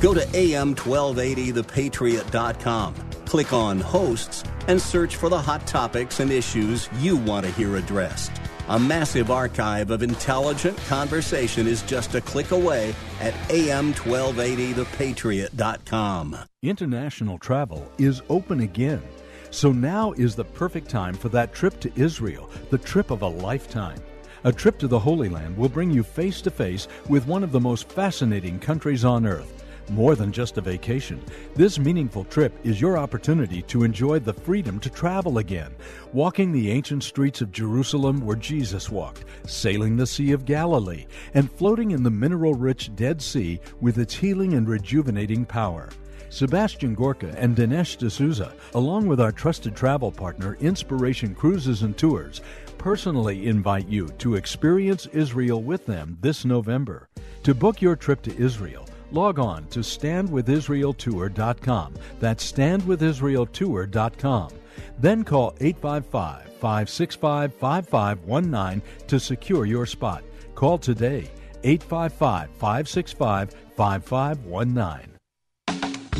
[0.00, 7.16] Go to am1280thepatriot.com, click on hosts, and search for the hot topics and issues you
[7.16, 8.30] want to hear addressed.
[8.70, 16.38] A massive archive of intelligent conversation is just a click away at am1280thepatriot.com.
[16.62, 19.02] International travel is open again.
[19.50, 23.28] So now is the perfect time for that trip to Israel, the trip of a
[23.28, 24.00] lifetime.
[24.44, 27.52] A trip to the Holy Land will bring you face to face with one of
[27.52, 29.53] the most fascinating countries on earth.
[29.90, 31.22] More than just a vacation,
[31.54, 35.74] this meaningful trip is your opportunity to enjoy the freedom to travel again,
[36.12, 41.52] walking the ancient streets of Jerusalem where Jesus walked, sailing the Sea of Galilee, and
[41.52, 45.90] floating in the mineral rich Dead Sea with its healing and rejuvenating power.
[46.30, 52.40] Sebastian Gorka and Dinesh D'Souza, along with our trusted travel partner Inspiration Cruises and Tours,
[52.78, 57.08] personally invite you to experience Israel with them this November.
[57.44, 61.94] To book your trip to Israel, log on to standwithisraeltour.com.
[62.20, 64.50] That's standwithisraeltour.com.
[64.98, 70.22] Then call 855 565 5519 to secure your spot.
[70.54, 71.30] Call today
[71.62, 75.13] 855 565 5519.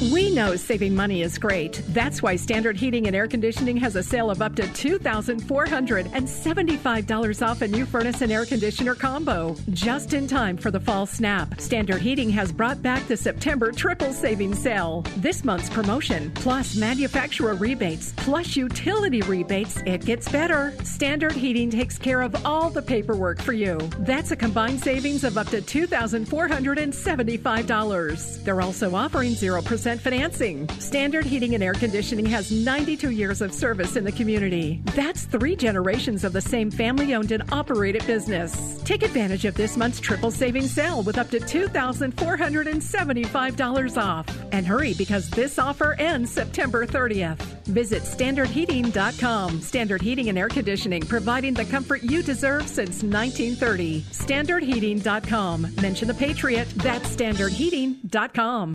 [0.01, 1.81] We know saving money is great.
[1.91, 7.63] That's why Standard Heating and Air Conditioning has a sale of up to $2,475 off
[7.63, 9.55] a new furnace and air conditioner combo.
[9.71, 11.61] Just in time for the fall snap.
[11.61, 15.05] Standard Heating has brought back the September triple savings sale.
[15.19, 20.75] This month's promotion, plus manufacturer rebates, plus utility rebates, it gets better.
[20.83, 23.79] Standard Heating takes care of all the paperwork for you.
[24.01, 28.45] That's a combined savings of up to $2,475.
[28.45, 30.69] They're also offering 0% financing.
[30.79, 34.81] Standard Heating and Air Conditioning has 92 years of service in the community.
[34.97, 38.81] That's three generations of the same family owned and operated business.
[38.85, 44.27] Take advantage of this month's triple savings sale with up to $2,475 off.
[44.53, 47.39] And hurry because this offer ends September 30th.
[47.65, 49.61] Visit standardheating.com.
[49.61, 54.03] Standard Heating and Air Conditioning, providing the comfort you deserve since 1930.
[54.03, 55.75] Standardheating.com.
[55.81, 56.69] Mention the Patriot.
[56.77, 58.75] That's standardheating.com.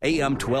[0.00, 0.60] AM 12.